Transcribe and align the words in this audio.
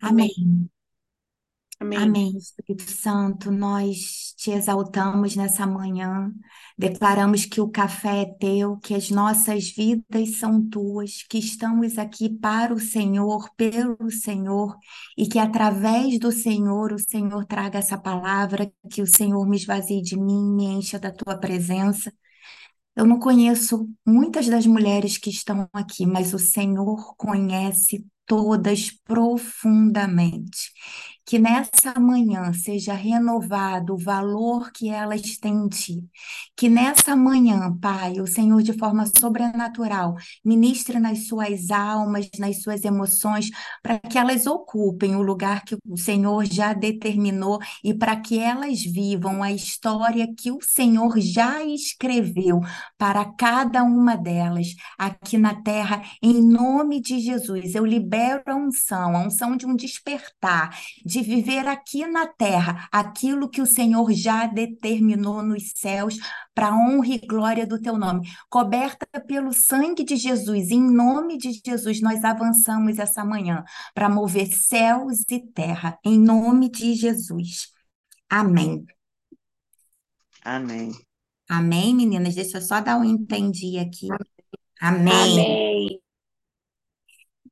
Amém. 0.00 0.30
Amém. 1.78 1.98
Amém. 1.98 2.36
Espírito 2.38 2.90
Santo. 2.90 3.50
Nós 3.50 4.34
te 4.36 4.50
exaltamos 4.50 5.36
nessa 5.36 5.66
manhã. 5.66 6.32
Declaramos 6.78 7.44
que 7.44 7.60
o 7.60 7.68
café 7.68 8.22
é 8.22 8.24
teu, 8.24 8.78
que 8.78 8.94
as 8.94 9.10
nossas 9.10 9.70
vidas 9.70 10.38
são 10.38 10.66
tuas, 10.68 11.22
que 11.28 11.38
estamos 11.38 11.98
aqui 11.98 12.30
para 12.30 12.72
o 12.72 12.80
Senhor, 12.80 13.50
pelo 13.56 14.10
Senhor, 14.10 14.74
e 15.18 15.26
que 15.28 15.38
através 15.38 16.18
do 16.18 16.32
Senhor 16.32 16.92
o 16.92 16.98
Senhor 16.98 17.44
traga 17.44 17.78
essa 17.78 17.98
palavra, 17.98 18.72
que 18.90 19.02
o 19.02 19.06
Senhor 19.06 19.46
me 19.46 19.56
esvazie 19.56 20.00
de 20.00 20.18
mim, 20.18 20.54
me 20.54 20.64
encha 20.64 20.98
da 20.98 21.12
tua 21.12 21.36
presença. 21.36 22.10
Eu 22.96 23.04
não 23.04 23.18
conheço 23.18 23.88
muitas 24.06 24.48
das 24.48 24.66
mulheres 24.66 25.18
que 25.18 25.28
estão 25.28 25.68
aqui, 25.72 26.06
mas 26.06 26.32
o 26.32 26.38
Senhor 26.38 27.14
conhece 27.16 28.06
todas 28.26 28.90
profundamente. 29.04 30.58
Que 31.26 31.38
nessa 31.40 31.98
manhã 31.98 32.52
seja 32.52 32.94
renovado 32.94 33.94
o 33.94 33.98
valor 33.98 34.70
que 34.70 34.88
elas 34.88 35.36
têm 35.38 35.54
em 35.64 35.68
ti. 35.68 36.04
Que 36.56 36.68
nessa 36.68 37.16
manhã, 37.16 37.76
Pai, 37.78 38.20
o 38.20 38.26
Senhor, 38.26 38.62
de 38.62 38.72
forma 38.72 39.04
sobrenatural, 39.06 40.14
ministre 40.44 41.00
nas 41.00 41.26
suas 41.26 41.70
almas, 41.70 42.28
nas 42.38 42.62
suas 42.62 42.84
emoções, 42.84 43.50
para 43.82 43.98
que 43.98 44.16
elas 44.16 44.46
ocupem 44.46 45.16
o 45.16 45.22
lugar 45.22 45.64
que 45.64 45.76
o 45.84 45.96
Senhor 45.96 46.44
já 46.46 46.72
determinou 46.72 47.58
e 47.82 47.92
para 47.92 48.16
que 48.16 48.38
elas 48.38 48.82
vivam 48.82 49.42
a 49.42 49.52
história 49.52 50.28
que 50.36 50.52
o 50.52 50.58
Senhor 50.62 51.18
já 51.18 51.62
escreveu 51.64 52.60
para 52.96 53.24
cada 53.24 53.82
uma 53.82 54.16
delas 54.16 54.68
aqui 54.96 55.36
na 55.36 55.54
terra, 55.62 56.02
em 56.22 56.40
nome 56.42 57.00
de 57.00 57.18
Jesus. 57.18 57.74
Eu 57.74 57.84
libero 57.84 58.42
a 58.46 58.54
unção, 58.54 59.16
a 59.16 59.20
unção 59.20 59.56
de 59.56 59.66
um 59.66 59.74
despertar, 59.74 60.76
de 61.04 61.15
viver 61.22 61.66
aqui 61.66 62.06
na 62.06 62.26
terra 62.26 62.88
aquilo 62.92 63.48
que 63.48 63.60
o 63.60 63.66
Senhor 63.66 64.12
já 64.12 64.46
determinou 64.46 65.42
nos 65.42 65.72
céus 65.74 66.16
para 66.54 66.74
honra 66.74 67.14
e 67.14 67.18
glória 67.18 67.66
do 67.66 67.80
teu 67.80 67.96
nome. 67.96 68.28
Coberta 68.48 69.06
pelo 69.26 69.52
sangue 69.52 70.04
de 70.04 70.16
Jesus, 70.16 70.70
em 70.70 70.80
nome 70.80 71.36
de 71.36 71.52
Jesus, 71.64 72.00
nós 72.00 72.24
avançamos 72.24 72.98
essa 72.98 73.24
manhã 73.24 73.64
para 73.94 74.08
mover 74.08 74.46
céus 74.48 75.20
e 75.28 75.40
terra, 75.40 75.98
em 76.04 76.18
nome 76.18 76.70
de 76.70 76.94
Jesus. 76.94 77.72
Amém. 78.28 78.84
Amém. 80.42 80.92
Amém, 81.48 81.94
meninas? 81.94 82.34
Deixa 82.34 82.58
eu 82.58 82.62
só 82.62 82.80
dar 82.80 82.98
um 82.98 83.04
entendi 83.04 83.78
aqui. 83.78 84.08
Amém. 84.80 85.12
Amém. 85.12 86.05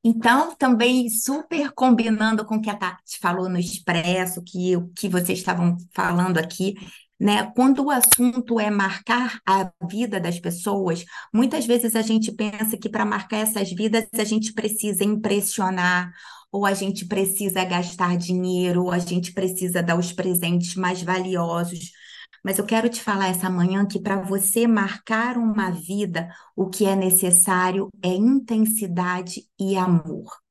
Então, 0.07 0.55
também 0.55 1.09
super 1.09 1.71
combinando 1.73 2.45
com 2.45 2.57
o 2.57 2.61
que 2.61 2.69
a 2.69 2.75
Tati 2.75 3.17
falou 3.19 3.49
no 3.49 3.57
Expresso, 3.57 4.43
que 4.43 4.77
o 4.77 4.87
que 4.89 5.09
vocês 5.09 5.39
estavam 5.39 5.75
falando 5.95 6.37
aqui, 6.37 6.75
né? 7.19 7.51
Quando 7.55 7.85
o 7.85 7.89
assunto 7.89 8.59
é 8.59 8.69
marcar 8.69 9.39
a 9.47 9.71
vida 9.89 10.19
das 10.19 10.39
pessoas, 10.39 11.03
muitas 11.33 11.65
vezes 11.65 11.95
a 11.95 12.03
gente 12.03 12.31
pensa 12.31 12.77
que 12.77 12.87
para 12.87 13.03
marcar 13.03 13.37
essas 13.37 13.71
vidas 13.71 14.05
a 14.13 14.23
gente 14.23 14.53
precisa 14.53 15.03
impressionar, 15.03 16.13
ou 16.51 16.67
a 16.67 16.73
gente 16.75 17.07
precisa 17.07 17.65
gastar 17.65 18.15
dinheiro, 18.15 18.83
ou 18.83 18.91
a 18.91 18.99
gente 18.99 19.33
precisa 19.33 19.81
dar 19.81 19.97
os 19.97 20.13
presentes 20.13 20.75
mais 20.75 21.01
valiosos. 21.01 21.91
Mas 22.45 22.59
eu 22.59 22.65
quero 22.67 22.87
te 22.89 23.01
falar 23.01 23.29
essa 23.29 23.49
manhã 23.49 23.87
que 23.87 23.99
para 23.99 24.21
você 24.21 24.67
marcar 24.67 25.35
uma 25.35 25.71
vida, 25.71 26.29
o 26.55 26.69
que 26.69 26.85
é 26.85 26.95
necessário 26.95 27.89
é 28.03 28.09
intensidade 28.09 29.49
e 29.59 29.75
amor. 29.75 30.44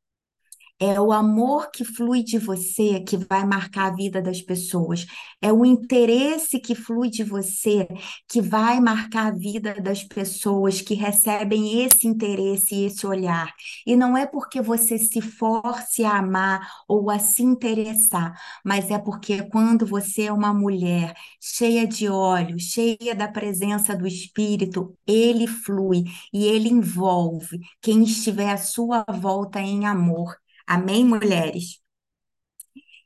É 0.87 1.01
o 1.01 1.13
amor 1.13 1.71
que 1.71 1.83
flui 1.83 2.23
de 2.23 2.39
você 2.39 3.01
que 3.01 3.17
vai 3.17 3.47
marcar 3.47 3.87
a 3.87 3.95
vida 3.95 4.21
das 4.21 4.43
pessoas. 4.43 5.07
É 5.41 5.51
o 5.51 5.65
interesse 5.65 6.61
que 6.61 6.75
flui 6.75 7.09
de 7.09 7.25
você 7.25 7.89
que 8.29 8.41
vai 8.43 8.81
marcar 8.81 9.29
a 9.29 9.31
vida 9.31 9.75
das 9.81 10.03
pessoas 10.05 10.83
que 10.83 10.93
recebem 10.95 11.83
esse 11.83 12.07
interesse 12.07 12.75
e 12.75 12.85
esse 12.85 13.07
olhar. 13.07 13.51
E 13.87 13.97
não 13.97 14.15
é 14.17 14.27
porque 14.27 14.61
você 14.61 14.99
se 14.99 15.23
force 15.23 16.05
a 16.05 16.19
amar 16.19 16.69
ou 16.87 17.11
a 17.11 17.19
se 17.19 17.43
interessar, 17.43 18.35
mas 18.65 18.91
é 18.91 18.99
porque 18.99 19.43
quando 19.45 19.87
você 19.87 20.25
é 20.25 20.33
uma 20.33 20.53
mulher 20.53 21.15
cheia 21.41 21.87
de 21.87 22.09
óleo, 22.09 22.59
cheia 22.59 23.15
da 23.17 23.27
presença 23.29 23.97
do 23.97 24.07
Espírito, 24.07 24.95
ele 25.07 25.47
flui 25.47 26.05
e 26.33 26.45
ele 26.45 26.69
envolve 26.69 27.59
quem 27.81 28.03
estiver 28.05 28.51
à 28.51 28.59
sua 28.59 29.03
volta 29.09 29.61
em 29.61 29.87
amor. 29.87 30.44
Amém, 30.67 31.05
mulheres? 31.05 31.81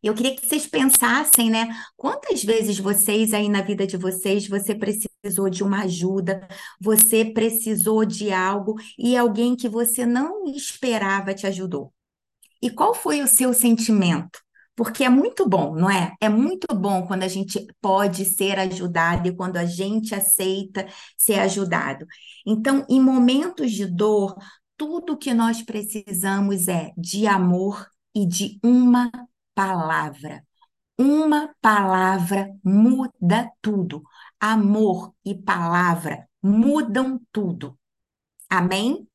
Eu 0.02 0.14
queria 0.14 0.34
que 0.36 0.46
vocês 0.46 0.66
pensassem, 0.66 1.50
né? 1.50 1.68
Quantas 1.96 2.44
vezes 2.44 2.78
vocês 2.78 3.34
aí 3.34 3.48
na 3.48 3.62
vida 3.62 3.86
de 3.86 3.96
vocês, 3.96 4.46
você 4.46 4.74
precisou 4.74 5.50
de 5.50 5.64
uma 5.64 5.82
ajuda, 5.82 6.46
você 6.80 7.24
precisou 7.24 8.04
de 8.04 8.32
algo 8.32 8.76
e 8.96 9.16
alguém 9.16 9.56
que 9.56 9.68
você 9.68 10.06
não 10.06 10.44
esperava 10.46 11.34
te 11.34 11.46
ajudou? 11.46 11.92
E 12.62 12.70
qual 12.70 12.94
foi 12.94 13.22
o 13.22 13.28
seu 13.28 13.54
sentimento? 13.54 14.40
Porque 14.76 15.02
é 15.02 15.08
muito 15.08 15.48
bom, 15.48 15.74
não 15.74 15.90
é? 15.90 16.14
É 16.20 16.28
muito 16.28 16.72
bom 16.72 17.04
quando 17.04 17.24
a 17.24 17.28
gente 17.28 17.66
pode 17.80 18.24
ser 18.24 18.60
ajudado 18.60 19.26
e 19.26 19.34
quando 19.34 19.56
a 19.56 19.64
gente 19.64 20.14
aceita 20.14 20.86
ser 21.16 21.40
ajudado. 21.40 22.06
Então, 22.46 22.86
em 22.88 23.00
momentos 23.00 23.72
de 23.72 23.86
dor, 23.86 24.36
tudo 24.78 25.18
que 25.18 25.34
nós 25.34 25.60
precisamos 25.60 26.68
é 26.68 26.92
de 26.96 27.26
amor 27.26 27.86
e 28.14 28.24
de 28.24 28.58
uma 28.62 29.10
palavra. 29.54 30.42
Uma 30.96 31.54
palavra 31.60 32.48
muda 32.64 33.50
tudo. 33.60 34.02
Amor 34.40 35.12
e 35.24 35.34
palavra 35.34 36.28
mudam 36.42 37.20
tudo. 37.32 37.78
Amém? 38.48 39.06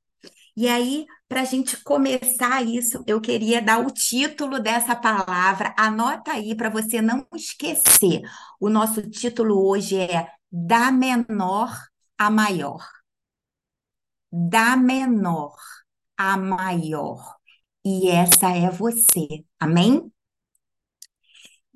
E 0.55 0.67
aí, 0.67 1.05
para 1.27 1.41
a 1.41 1.45
gente 1.45 1.81
começar 1.83 2.61
isso, 2.61 3.03
eu 3.07 3.19
queria 3.19 3.61
dar 3.61 3.79
o 3.79 3.89
título 3.89 4.59
dessa 4.59 4.95
palavra. 4.95 5.73
Anota 5.77 6.33
aí 6.33 6.55
para 6.55 6.69
você 6.69 7.01
não 7.01 7.25
esquecer. 7.33 8.21
O 8.59 8.69
nosso 8.69 9.01
título 9.09 9.65
hoje 9.67 9.97
é 9.97 10.29
Da 10.51 10.91
Menor 10.91 11.73
a 12.17 12.29
Maior 12.29 12.85
da 14.33 14.75
menor 14.75 15.55
a 16.17 16.35
maior. 16.37 17.35
E 17.85 18.09
essa 18.09 18.49
é 18.49 18.69
você. 18.71 19.45
Amém? 19.59 20.11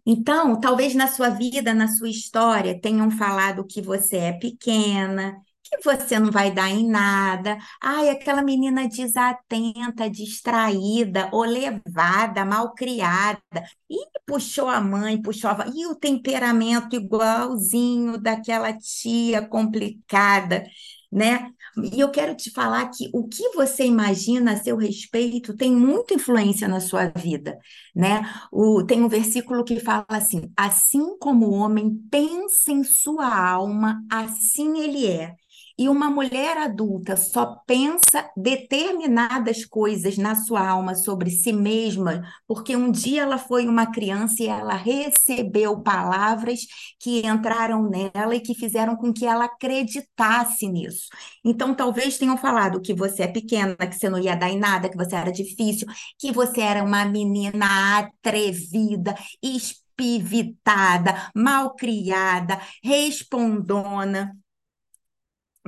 Então, 0.05 0.59
talvez 0.59 0.95
na 0.95 1.07
sua 1.07 1.29
vida, 1.29 1.73
na 1.73 1.87
sua 1.87 2.09
história, 2.09 2.79
tenham 2.79 3.11
falado 3.11 3.65
que 3.67 3.81
você 3.81 4.17
é 4.17 4.31
pequena, 4.31 5.35
que 5.61 5.83
você 5.83 6.17
não 6.17 6.31
vai 6.31 6.49
dar 6.51 6.69
em 6.69 6.87
nada. 6.87 7.57
Ai, 7.81 8.09
aquela 8.09 8.41
menina 8.41 8.87
desatenta, 8.87 10.09
distraída, 10.09 11.29
ou 11.33 11.43
levada, 11.43 12.45
mal 12.45 12.73
criada. 12.73 13.41
E 13.89 13.97
puxou 14.25 14.69
a 14.69 14.79
mãe, 14.81 15.21
puxou 15.21 15.51
a... 15.51 15.67
E 15.75 15.85
o 15.85 15.95
temperamento 15.95 16.95
igualzinho 16.95 18.17
daquela 18.17 18.73
tia 18.73 19.45
complicada 19.45 20.63
né? 21.11 21.51
E 21.93 21.99
eu 21.99 22.09
quero 22.09 22.35
te 22.35 22.49
falar 22.51 22.89
que 22.89 23.09
o 23.13 23.27
que 23.27 23.49
você 23.55 23.85
imagina 23.85 24.53
a 24.53 24.57
seu 24.57 24.75
respeito 24.77 25.55
tem 25.55 25.75
muita 25.75 26.15
influência 26.15 26.67
na 26.67 26.79
sua 26.79 27.07
vida, 27.09 27.57
né? 27.95 28.21
O, 28.51 28.83
tem 28.83 29.03
um 29.03 29.07
versículo 29.07 29.63
que 29.63 29.79
fala 29.79 30.05
assim: 30.09 30.51
assim 30.57 31.17
como 31.19 31.47
o 31.47 31.53
homem 31.53 31.95
pensa 32.09 32.71
em 32.71 32.83
sua 32.83 33.27
alma, 33.27 34.01
assim 34.11 34.79
ele 34.79 35.05
é. 35.07 35.35
E 35.79 35.87
uma 35.87 36.09
mulher 36.09 36.57
adulta 36.57 37.15
só 37.15 37.57
pensa 37.67 38.27
determinadas 38.35 39.63
coisas 39.63 40.17
na 40.17 40.33
sua 40.33 40.67
alma 40.67 40.95
sobre 40.95 41.29
si 41.29 41.53
mesma, 41.53 42.23
porque 42.47 42.75
um 42.75 42.91
dia 42.91 43.21
ela 43.21 43.37
foi 43.37 43.67
uma 43.67 43.85
criança 43.91 44.41
e 44.41 44.47
ela 44.47 44.73
recebeu 44.73 45.79
palavras 45.81 46.61
que 46.99 47.25
entraram 47.27 47.87
nela 47.87 48.35
e 48.35 48.39
que 48.39 48.55
fizeram 48.55 48.95
com 48.95 49.13
que 49.13 49.23
ela 49.23 49.45
acreditasse 49.45 50.67
nisso. 50.67 51.09
Então, 51.45 51.75
talvez 51.75 52.17
tenham 52.17 52.37
falado 52.37 52.81
que 52.81 52.93
você 52.95 53.23
é 53.23 53.27
pequena, 53.27 53.75
que 53.75 53.95
você 53.95 54.09
não 54.09 54.17
ia 54.17 54.35
dar 54.35 54.49
em 54.49 54.57
nada, 54.57 54.89
que 54.89 54.97
você 54.97 55.15
era 55.15 55.31
difícil, 55.31 55.87
que 56.17 56.31
você 56.31 56.61
era 56.61 56.83
uma 56.83 57.05
menina 57.05 57.99
atrevida, 57.99 59.15
espivitada, 59.43 61.29
malcriada, 61.35 62.59
respondona 62.83 64.35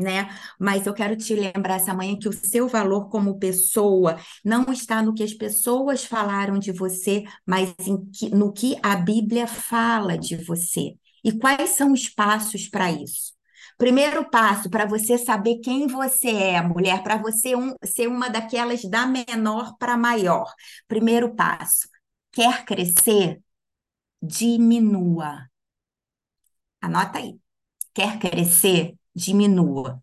né? 0.01 0.29
Mas 0.59 0.85
eu 0.85 0.93
quero 0.93 1.15
te 1.15 1.35
lembrar 1.35 1.75
essa 1.75 1.93
manhã 1.93 2.17
que 2.17 2.29
o 2.29 2.33
seu 2.33 2.67
valor 2.67 3.09
como 3.09 3.39
pessoa 3.39 4.17
não 4.43 4.65
está 4.71 5.01
no 5.01 5.13
que 5.13 5.23
as 5.23 5.33
pessoas 5.33 6.03
falaram 6.05 6.57
de 6.57 6.71
você, 6.71 7.23
mas 7.45 7.73
que, 8.13 8.29
no 8.29 8.51
que 8.51 8.77
a 8.81 8.95
Bíblia 8.95 9.47
fala 9.47 10.17
de 10.17 10.35
você. 10.37 10.95
E 11.23 11.31
quais 11.31 11.71
são 11.71 11.91
os 11.91 12.07
passos 12.09 12.67
para 12.67 12.91
isso? 12.91 13.33
Primeiro 13.77 14.29
passo 14.29 14.69
para 14.69 14.85
você 14.85 15.17
saber 15.17 15.59
quem 15.59 15.87
você 15.87 16.29
é, 16.29 16.61
mulher, 16.61 17.01
para 17.01 17.17
você 17.17 17.55
um, 17.55 17.73
ser 17.85 18.07
uma 18.07 18.29
daquelas 18.29 18.83
da 18.83 19.05
menor 19.05 19.77
para 19.77 19.97
maior. 19.97 20.53
Primeiro 20.87 21.33
passo, 21.33 21.87
quer 22.31 22.65
crescer, 22.65 23.41
diminua. 24.21 25.49
Anota 26.81 27.19
aí. 27.19 27.39
Quer 27.93 28.19
crescer, 28.19 28.95
diminua. 29.19 30.01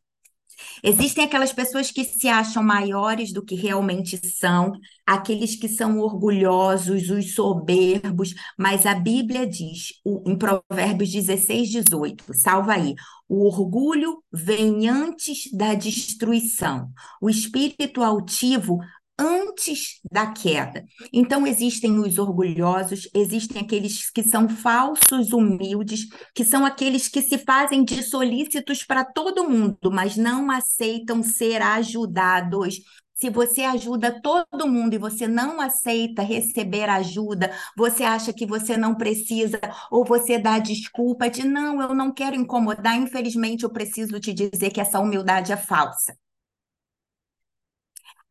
Existem 0.82 1.24
aquelas 1.24 1.52
pessoas 1.52 1.90
que 1.90 2.04
se 2.04 2.28
acham 2.28 2.62
maiores 2.62 3.32
do 3.32 3.44
que 3.44 3.54
realmente 3.54 4.18
são, 4.26 4.72
aqueles 5.06 5.56
que 5.56 5.68
são 5.68 5.98
orgulhosos, 5.98 7.10
os 7.10 7.34
soberbos, 7.34 8.34
mas 8.58 8.86
a 8.86 8.94
Bíblia 8.94 9.46
diz, 9.46 9.94
em 10.04 10.36
Provérbios 10.36 11.10
16, 11.10 11.68
18, 11.68 12.24
salva 12.34 12.74
aí, 12.74 12.94
o 13.28 13.46
orgulho 13.46 14.22
vem 14.32 14.88
antes 14.88 15.50
da 15.52 15.74
destruição, 15.74 16.90
o 17.20 17.28
espírito 17.28 18.02
altivo 18.02 18.78
antes 19.18 20.00
da 20.10 20.32
queda. 20.32 20.84
Então, 21.12 21.46
existem 21.46 21.98
os 21.98 22.18
orgulhosos, 22.18 23.08
existem 23.14 23.62
aqueles 23.62 24.10
que 24.10 24.22
são 24.22 24.48
falsos 24.48 25.32
humildes, 25.32 26.06
que 26.34 26.44
são 26.44 26.64
aqueles 26.64 27.08
que 27.08 27.22
se 27.22 27.38
fazem 27.38 27.84
de 27.84 28.02
solícitos 28.02 28.82
para 28.84 29.04
todo 29.04 29.48
mundo, 29.48 29.90
mas 29.90 30.16
não 30.16 30.50
aceitam 30.50 31.22
ser 31.22 31.62
ajudados. 31.62 32.80
Se 33.14 33.30
você 33.30 33.62
ajuda 33.62 34.20
todo 34.20 34.68
mundo 34.68 34.92
e 34.92 34.98
você 34.98 35.26
não 35.26 35.58
aceita 35.58 36.20
receber 36.22 36.86
ajuda, 36.90 37.50
você 37.74 38.04
acha 38.04 38.30
que 38.30 38.44
você 38.44 38.76
não 38.76 38.94
precisa, 38.94 39.58
ou 39.90 40.04
você 40.04 40.38
dá 40.38 40.58
desculpa 40.58 41.30
de 41.30 41.42
não, 41.42 41.80
eu 41.80 41.94
não 41.94 42.12
quero 42.12 42.36
incomodar, 42.36 42.94
infelizmente 42.96 43.64
eu 43.64 43.70
preciso 43.70 44.20
te 44.20 44.34
dizer 44.34 44.70
que 44.70 44.80
essa 44.82 45.00
humildade 45.00 45.50
é 45.50 45.56
falsa. 45.56 46.14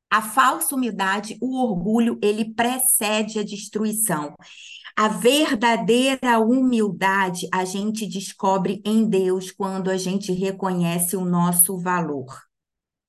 A 0.10 0.22
falsa 0.22 0.76
humildade, 0.76 1.38
o 1.42 1.62
orgulho, 1.62 2.18
ele 2.22 2.54
precede 2.54 3.40
a 3.40 3.44
destruição. 3.44 4.34
A 4.98 5.10
verdadeira 5.10 6.40
humildade 6.40 7.50
a 7.54 7.66
gente 7.66 8.08
descobre 8.08 8.82
em 8.86 9.08
Deus 9.10 9.52
quando 9.52 9.90
a 9.90 9.98
gente 9.98 10.32
reconhece 10.32 11.18
o 11.18 11.26
nosso 11.26 11.78
valor. 11.78 12.26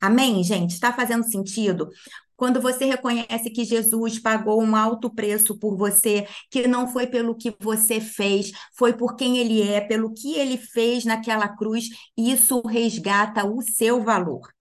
Amém, 0.01 0.43
gente? 0.43 0.73
Está 0.73 0.93
fazendo 0.93 1.25
sentido? 1.25 1.89
Quando 2.37 2.61
você 2.61 2.85
reconhece 2.85 3.51
que 3.51 3.65
Jesus 3.65 4.19
pagou 4.19 4.63
um 4.63 4.77
alto 4.77 5.09
preço 5.15 5.59
por 5.59 5.77
você, 5.77 6.27
que 6.51 6.67
não 6.67 6.87
foi 6.89 7.07
pelo 7.07 7.35
que 7.37 7.55
você 7.61 8.01
fez, 8.01 8.53
foi 8.77 8.93
por 8.93 9.17
quem 9.17 9.39
ele 9.39 9.63
é, 9.63 9.81
pelo 9.81 10.13
que 10.13 10.35
ele 10.35 10.59
fez 10.59 11.05
naquela 11.05 11.49
cruz, 11.49 11.89
isso 12.17 12.61
resgata 12.67 13.47
o 13.47 13.63
seu 13.63 14.03
valor. 14.03 14.56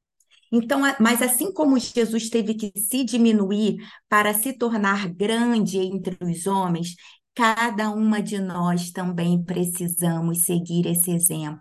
Então, 0.57 0.79
mas 1.01 1.21
assim 1.21 1.51
como 1.51 1.77
Jesus 1.77 2.29
teve 2.29 2.53
que 2.53 2.71
se 2.79 3.03
diminuir 3.03 3.77
para 4.07 4.33
se 4.33 4.53
tornar 4.53 5.09
grande 5.09 5.77
entre 5.79 6.17
os 6.23 6.47
homens, 6.47 6.95
cada 7.33 7.89
uma 7.91 8.21
de 8.21 8.39
nós 8.39 8.89
também 8.91 9.43
precisamos 9.43 10.43
seguir 10.45 10.85
esse 10.87 11.11
exemplo. 11.11 11.59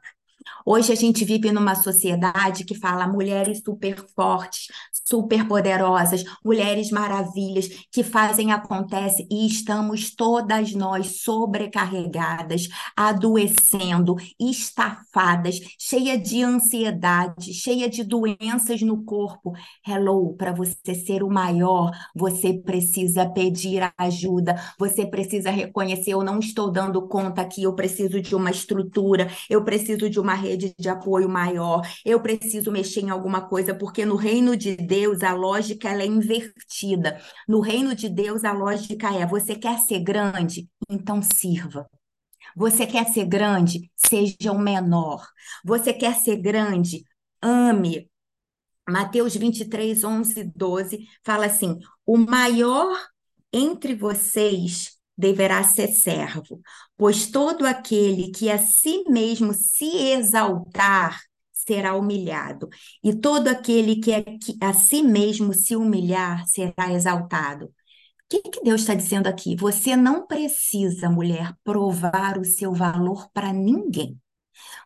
Hoje 0.64 0.92
a 0.92 0.94
gente 0.96 1.24
vive 1.24 1.52
numa 1.52 1.74
sociedade 1.74 2.64
que 2.64 2.74
fala 2.74 3.06
mulheres 3.06 3.60
super 3.64 3.96
fortes, 4.14 4.68
super 5.04 5.46
poderosas, 5.46 6.24
mulheres 6.44 6.90
maravilhas 6.90 7.68
que 7.92 8.02
fazem 8.02 8.52
acontece 8.52 9.26
e 9.30 9.46
estamos 9.46 10.14
todas 10.14 10.72
nós 10.72 11.20
sobrecarregadas, 11.22 12.68
adoecendo, 12.96 14.16
estafadas, 14.40 15.60
cheia 15.78 16.16
de 16.18 16.42
ansiedade, 16.42 17.52
cheia 17.52 17.88
de 17.88 18.02
doenças 18.02 18.80
no 18.80 19.04
corpo. 19.04 19.52
Hello, 19.86 20.34
para 20.36 20.52
você 20.52 20.94
ser 20.94 21.22
o 21.22 21.28
maior, 21.28 21.90
você 22.14 22.54
precisa 22.54 23.28
pedir 23.28 23.92
ajuda, 23.98 24.56
você 24.78 25.04
precisa 25.06 25.50
reconhecer 25.50 26.14
eu 26.14 26.22
não 26.22 26.38
estou 26.38 26.70
dando 26.70 27.06
conta 27.08 27.42
aqui, 27.42 27.64
eu 27.64 27.74
preciso 27.74 28.20
de 28.20 28.34
uma 28.34 28.50
estrutura, 28.50 29.28
eu 29.50 29.64
preciso 29.64 30.08
de 30.08 30.20
uma 30.20 30.33
rede 30.34 30.74
de 30.78 30.88
apoio 30.88 31.28
maior, 31.28 31.82
eu 32.04 32.20
preciso 32.20 32.70
mexer 32.72 33.00
em 33.00 33.10
alguma 33.10 33.48
coisa, 33.48 33.74
porque 33.74 34.04
no 34.04 34.16
reino 34.16 34.56
de 34.56 34.76
Deus 34.76 35.22
a 35.22 35.32
lógica 35.32 35.88
ela 35.90 36.02
é 36.02 36.06
invertida. 36.06 37.20
No 37.48 37.60
reino 37.60 37.94
de 37.94 38.08
Deus 38.08 38.44
a 38.44 38.52
lógica 38.52 39.14
é: 39.14 39.26
você 39.26 39.54
quer 39.56 39.78
ser 39.78 40.00
grande? 40.00 40.68
Então 40.88 41.20
sirva. 41.22 41.88
Você 42.56 42.86
quer 42.86 43.06
ser 43.08 43.26
grande? 43.26 43.90
Seja 43.96 44.52
o 44.52 44.58
menor. 44.58 45.26
Você 45.64 45.92
quer 45.92 46.14
ser 46.14 46.36
grande? 46.36 47.04
Ame. 47.42 48.08
Mateus 48.88 49.34
23, 49.34 50.04
11, 50.04 50.44
12 50.54 51.08
fala 51.24 51.46
assim: 51.46 51.78
o 52.06 52.16
maior 52.18 52.96
entre 53.52 53.94
vocês 53.94 54.93
deverá 55.16 55.62
ser 55.62 55.88
servo, 55.88 56.60
pois 56.96 57.28
todo 57.28 57.64
aquele 57.66 58.30
que 58.30 58.50
a 58.50 58.58
si 58.58 59.04
mesmo 59.08 59.52
se 59.54 59.86
exaltar 60.12 61.20
será 61.52 61.94
humilhado, 61.94 62.68
e 63.02 63.14
todo 63.14 63.48
aquele 63.48 63.96
que 63.96 64.12
a 64.60 64.72
si 64.74 65.02
mesmo 65.02 65.54
se 65.54 65.74
humilhar 65.76 66.46
será 66.46 66.92
exaltado. 66.92 67.66
O 67.66 67.70
que, 68.28 68.42
que 68.50 68.62
Deus 68.62 68.80
está 68.80 68.94
dizendo 68.94 69.28
aqui? 69.28 69.56
Você 69.56 69.96
não 69.96 70.26
precisa, 70.26 71.08
mulher, 71.10 71.54
provar 71.62 72.38
o 72.38 72.44
seu 72.44 72.72
valor 72.72 73.28
para 73.32 73.52
ninguém. 73.52 74.18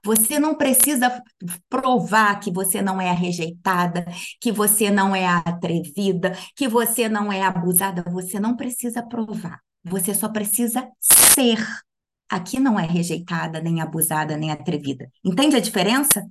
Você 0.04 0.38
não 0.38 0.54
precisa 0.56 1.22
provar 1.68 2.40
que 2.40 2.50
você 2.52 2.82
não 2.82 3.00
é 3.00 3.12
rejeitada, 3.12 4.04
que 4.40 4.52
você 4.52 4.90
não 4.90 5.14
é 5.14 5.26
atrevida, 5.26 6.32
que 6.56 6.68
você 6.68 7.08
não 7.08 7.32
é 7.32 7.42
abusada. 7.42 8.02
Você 8.10 8.40
não 8.40 8.56
precisa 8.56 9.02
provar. 9.02 9.60
Você 9.84 10.14
só 10.14 10.28
precisa 10.28 10.88
ser. 11.00 11.58
Aqui 12.28 12.60
não 12.60 12.78
é 12.78 12.86
rejeitada, 12.86 13.60
nem 13.60 13.80
abusada, 13.80 14.36
nem 14.36 14.50
atrevida. 14.50 15.10
Entende 15.24 15.56
a 15.56 15.60
diferença? 15.60 16.28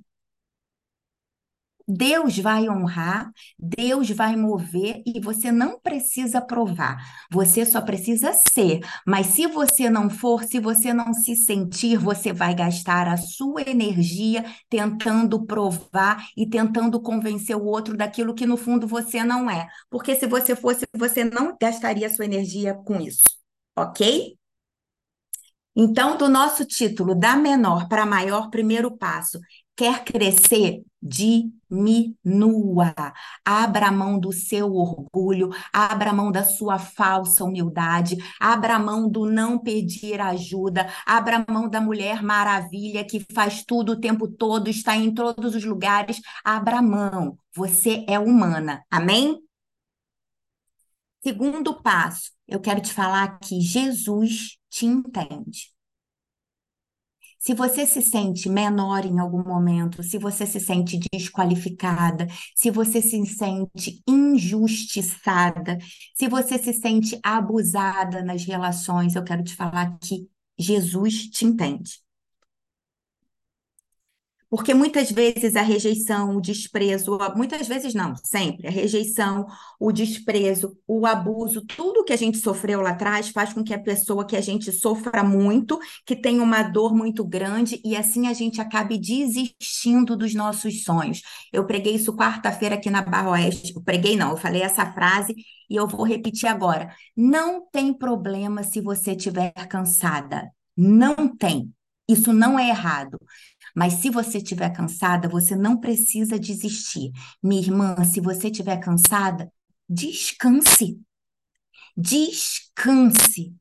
Deus 1.88 2.36
vai 2.38 2.68
honrar, 2.68 3.32
Deus 3.58 4.10
vai 4.10 4.36
mover 4.36 5.02
e 5.06 5.18
você 5.20 5.50
não 5.50 5.80
precisa 5.80 6.40
provar, 6.40 6.98
você 7.30 7.64
só 7.64 7.80
precisa 7.80 8.32
ser. 8.32 8.80
Mas 9.06 9.28
se 9.28 9.46
você 9.46 9.88
não 9.88 10.10
for, 10.10 10.44
se 10.44 10.60
você 10.60 10.92
não 10.92 11.14
se 11.14 11.34
sentir, 11.34 11.96
você 11.96 12.30
vai 12.32 12.54
gastar 12.54 13.08
a 13.08 13.16
sua 13.16 13.62
energia 13.62 14.44
tentando 14.68 15.46
provar 15.46 16.26
e 16.36 16.46
tentando 16.46 17.00
convencer 17.00 17.56
o 17.56 17.64
outro 17.64 17.96
daquilo 17.96 18.34
que 18.34 18.46
no 18.46 18.56
fundo 18.58 18.86
você 18.86 19.24
não 19.24 19.50
é. 19.50 19.66
Porque 19.88 20.14
se 20.14 20.26
você 20.26 20.54
fosse, 20.54 20.86
você 20.94 21.24
não 21.24 21.56
gastaria 21.60 22.06
a 22.06 22.10
sua 22.10 22.26
energia 22.26 22.74
com 22.74 23.00
isso, 23.00 23.36
ok? 23.76 24.36
Então, 25.80 26.16
do 26.16 26.28
nosso 26.28 26.64
título, 26.64 27.14
da 27.14 27.36
menor 27.36 27.88
para 27.88 28.04
maior, 28.04 28.50
primeiro 28.50 28.96
passo, 28.96 29.38
quer 29.78 30.04
crescer? 30.04 30.82
Diminua. 31.00 32.92
Abra 33.44 33.92
mão 33.92 34.18
do 34.18 34.32
seu 34.32 34.74
orgulho, 34.74 35.50
abra 35.72 36.12
mão 36.12 36.32
da 36.32 36.42
sua 36.42 36.80
falsa 36.80 37.44
humildade, 37.44 38.16
abra 38.40 38.76
mão 38.80 39.08
do 39.08 39.30
não 39.30 39.56
pedir 39.56 40.20
ajuda, 40.20 40.92
abra 41.06 41.46
mão 41.48 41.70
da 41.70 41.80
mulher 41.80 42.20
maravilha 42.20 43.04
que 43.04 43.24
faz 43.32 43.62
tudo 43.64 43.92
o 43.92 44.00
tempo 44.00 44.26
todo, 44.26 44.68
está 44.68 44.96
em 44.96 45.14
todos 45.14 45.54
os 45.54 45.64
lugares. 45.64 46.20
Abra 46.44 46.82
mão. 46.82 47.38
Você 47.54 48.04
é 48.08 48.18
humana. 48.18 48.84
Amém? 48.90 49.38
Segundo 51.22 51.80
passo, 51.80 52.32
eu 52.48 52.58
quero 52.60 52.80
te 52.80 52.92
falar 52.92 53.38
que 53.38 53.60
Jesus 53.60 54.58
te 54.68 54.86
entende. 54.86 55.77
Se 57.38 57.54
você 57.54 57.86
se 57.86 58.02
sente 58.02 58.48
menor 58.48 59.04
em 59.06 59.18
algum 59.18 59.42
momento, 59.44 60.02
se 60.02 60.18
você 60.18 60.44
se 60.44 60.58
sente 60.60 60.98
desqualificada, 61.12 62.26
se 62.54 62.70
você 62.70 63.00
se 63.00 63.24
sente 63.26 64.02
injustiçada, 64.08 65.78
se 66.14 66.28
você 66.28 66.58
se 66.58 66.72
sente 66.72 67.18
abusada 67.22 68.22
nas 68.24 68.44
relações, 68.44 69.14
eu 69.14 69.22
quero 69.24 69.44
te 69.44 69.54
falar 69.54 69.96
que 69.98 70.28
Jesus 70.58 71.28
te 71.30 71.44
entende. 71.44 72.07
Porque 74.50 74.72
muitas 74.72 75.10
vezes 75.10 75.56
a 75.56 75.62
rejeição, 75.62 76.36
o 76.36 76.40
desprezo, 76.40 77.18
muitas 77.36 77.68
vezes 77.68 77.92
não, 77.92 78.14
sempre, 78.16 78.66
a 78.66 78.70
rejeição, 78.70 79.46
o 79.78 79.92
desprezo, 79.92 80.74
o 80.86 81.04
abuso, 81.04 81.62
tudo 81.66 82.02
que 82.02 82.14
a 82.14 82.16
gente 82.16 82.38
sofreu 82.38 82.80
lá 82.80 82.90
atrás 82.90 83.28
faz 83.28 83.52
com 83.52 83.62
que 83.62 83.74
a 83.74 83.78
pessoa 83.78 84.26
que 84.26 84.36
a 84.36 84.40
gente 84.40 84.72
sofra 84.72 85.22
muito, 85.22 85.78
que 86.06 86.16
tenha 86.16 86.42
uma 86.42 86.62
dor 86.62 86.94
muito 86.94 87.26
grande 87.26 87.78
e 87.84 87.94
assim 87.94 88.26
a 88.26 88.32
gente 88.32 88.58
acabe 88.58 88.96
desistindo 88.98 90.16
dos 90.16 90.34
nossos 90.34 90.82
sonhos. 90.82 91.20
Eu 91.52 91.66
preguei 91.66 91.94
isso 91.96 92.16
quarta-feira 92.16 92.76
aqui 92.76 92.88
na 92.88 93.02
Barra 93.02 93.32
Oeste. 93.32 93.74
Eu 93.74 93.82
preguei 93.82 94.16
não, 94.16 94.30
eu 94.30 94.36
falei 94.38 94.62
essa 94.62 94.90
frase 94.94 95.34
e 95.68 95.76
eu 95.76 95.86
vou 95.86 96.04
repetir 96.04 96.48
agora. 96.48 96.90
Não 97.14 97.68
tem 97.70 97.92
problema 97.92 98.62
se 98.62 98.80
você 98.80 99.12
estiver 99.12 99.52
cansada. 99.68 100.50
Não 100.74 101.36
tem. 101.36 101.70
Isso 102.08 102.32
não 102.32 102.58
é 102.58 102.70
errado. 102.70 103.20
Mas 103.78 103.94
se 103.94 104.10
você 104.10 104.38
estiver 104.38 104.70
cansada, 104.70 105.28
você 105.28 105.54
não 105.54 105.78
precisa 105.78 106.36
desistir. 106.36 107.12
Minha 107.40 107.62
irmã, 107.62 108.02
se 108.02 108.20
você 108.20 108.48
estiver 108.48 108.76
cansada, 108.78 109.52
descanse. 109.88 111.00
Descanse. 111.96 113.54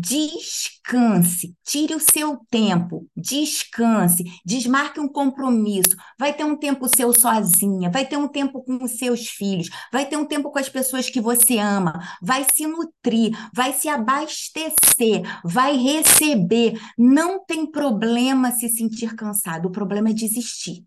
Descanse, 0.00 1.56
tire 1.64 1.92
o 1.92 1.98
seu 1.98 2.38
tempo, 2.48 3.08
descanse, 3.16 4.22
desmarque 4.44 5.00
um 5.00 5.08
compromisso. 5.08 5.96
Vai 6.16 6.32
ter 6.32 6.44
um 6.44 6.56
tempo 6.56 6.88
seu 6.88 7.12
sozinha, 7.12 7.90
vai 7.90 8.06
ter 8.06 8.16
um 8.16 8.28
tempo 8.28 8.62
com 8.62 8.84
os 8.84 8.96
seus 8.96 9.26
filhos, 9.26 9.68
vai 9.92 10.06
ter 10.06 10.16
um 10.16 10.24
tempo 10.24 10.52
com 10.52 10.58
as 10.60 10.68
pessoas 10.68 11.10
que 11.10 11.20
você 11.20 11.58
ama, 11.58 11.98
vai 12.22 12.46
se 12.54 12.64
nutrir, 12.64 13.36
vai 13.52 13.72
se 13.72 13.88
abastecer, 13.88 15.22
vai 15.44 15.76
receber. 15.76 16.80
Não 16.96 17.44
tem 17.44 17.68
problema 17.68 18.52
se 18.52 18.68
sentir 18.68 19.16
cansado, 19.16 19.66
o 19.66 19.72
problema 19.72 20.10
é 20.10 20.12
desistir. 20.12 20.86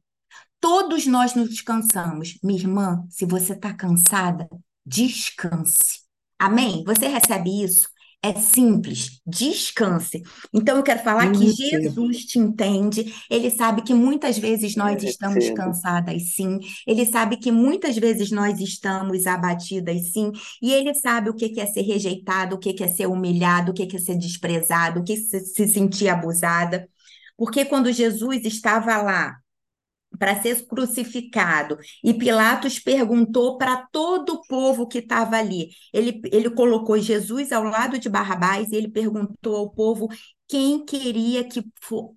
Todos 0.61 1.05
nós 1.05 1.35
nos 1.35 1.59
cansamos. 1.59 2.39
Minha 2.41 2.59
irmã, 2.59 3.05
se 3.09 3.25
você 3.25 3.51
está 3.51 3.73
cansada, 3.73 4.47
descanse. 4.85 5.99
Amém? 6.39 6.83
Você 6.85 7.09
recebe 7.09 7.61
isso? 7.61 7.90
É 8.23 8.33
simples, 8.35 9.19
descanse. 9.25 10.21
Então, 10.53 10.77
eu 10.77 10.83
quero 10.83 11.03
falar 11.03 11.31
que. 11.31 11.51
Jesus 11.51 12.25
te 12.25 12.37
entende, 12.37 13.13
ele 13.29 13.49
sabe 13.49 13.81
que 13.81 13.93
muitas 13.93 14.37
vezes 14.37 14.75
nós 14.75 15.01
estamos 15.01 15.49
cansadas, 15.49 16.35
sim, 16.35 16.59
ele 16.85 17.05
sabe 17.05 17.37
que 17.37 17.51
muitas 17.51 17.97
vezes 17.97 18.29
nós 18.31 18.59
estamos 18.59 19.25
abatidas, 19.25 20.11
sim, 20.11 20.31
e 20.61 20.71
ele 20.71 20.93
sabe 20.93 21.29
o 21.29 21.33
que 21.33 21.59
é 21.59 21.65
ser 21.65 21.81
rejeitado, 21.81 22.55
o 22.55 22.59
que 22.59 22.83
é 22.83 22.87
ser 22.87 23.07
humilhado, 23.07 23.71
o 23.71 23.73
que 23.73 23.95
é 23.95 23.99
ser 23.99 24.17
desprezado, 24.17 24.99
o 24.99 25.03
que 25.03 25.13
é 25.13 25.15
se 25.17 25.67
sentir 25.67 26.09
abusada. 26.09 26.87
Porque 27.37 27.65
quando 27.65 27.91
Jesus 27.91 28.45
estava 28.45 29.01
lá, 29.01 29.40
para 30.19 30.41
ser 30.41 30.65
crucificado. 30.67 31.77
E 32.03 32.13
Pilatos 32.13 32.79
perguntou 32.79 33.57
para 33.57 33.87
todo 33.91 34.33
o 34.33 34.41
povo 34.47 34.87
que 34.87 34.99
estava 34.99 35.37
ali. 35.37 35.69
Ele, 35.93 36.21
ele 36.31 36.49
colocou 36.49 36.97
Jesus 36.99 37.51
ao 37.51 37.63
lado 37.63 37.97
de 37.97 38.09
Barrabás 38.09 38.71
e 38.71 38.75
ele 38.75 38.89
perguntou 38.89 39.55
ao 39.55 39.69
povo 39.69 40.07
quem 40.47 40.83
queria 40.85 41.43
que 41.45 41.63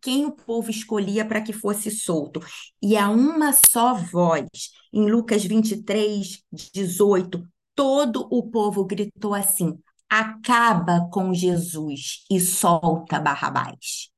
quem 0.03 0.27
o 0.27 0.33
povo 0.33 0.71
escolhia 0.71 1.25
para 1.25 1.41
que 1.41 1.53
fosse 1.53 1.91
solto. 1.91 2.41
E 2.83 2.97
a 2.97 3.09
uma 3.09 3.53
só 3.53 3.95
voz, 3.95 4.49
em 4.93 5.09
Lucas 5.11 5.45
23, 5.45 6.43
18, 6.73 7.47
todo 7.75 8.27
o 8.31 8.51
povo 8.51 8.85
gritou 8.85 9.35
assim: 9.35 9.79
acaba 10.09 11.09
com 11.13 11.33
Jesus 11.33 12.25
e 12.31 12.41
solta 12.41 13.21
Barrabás. 13.21 14.14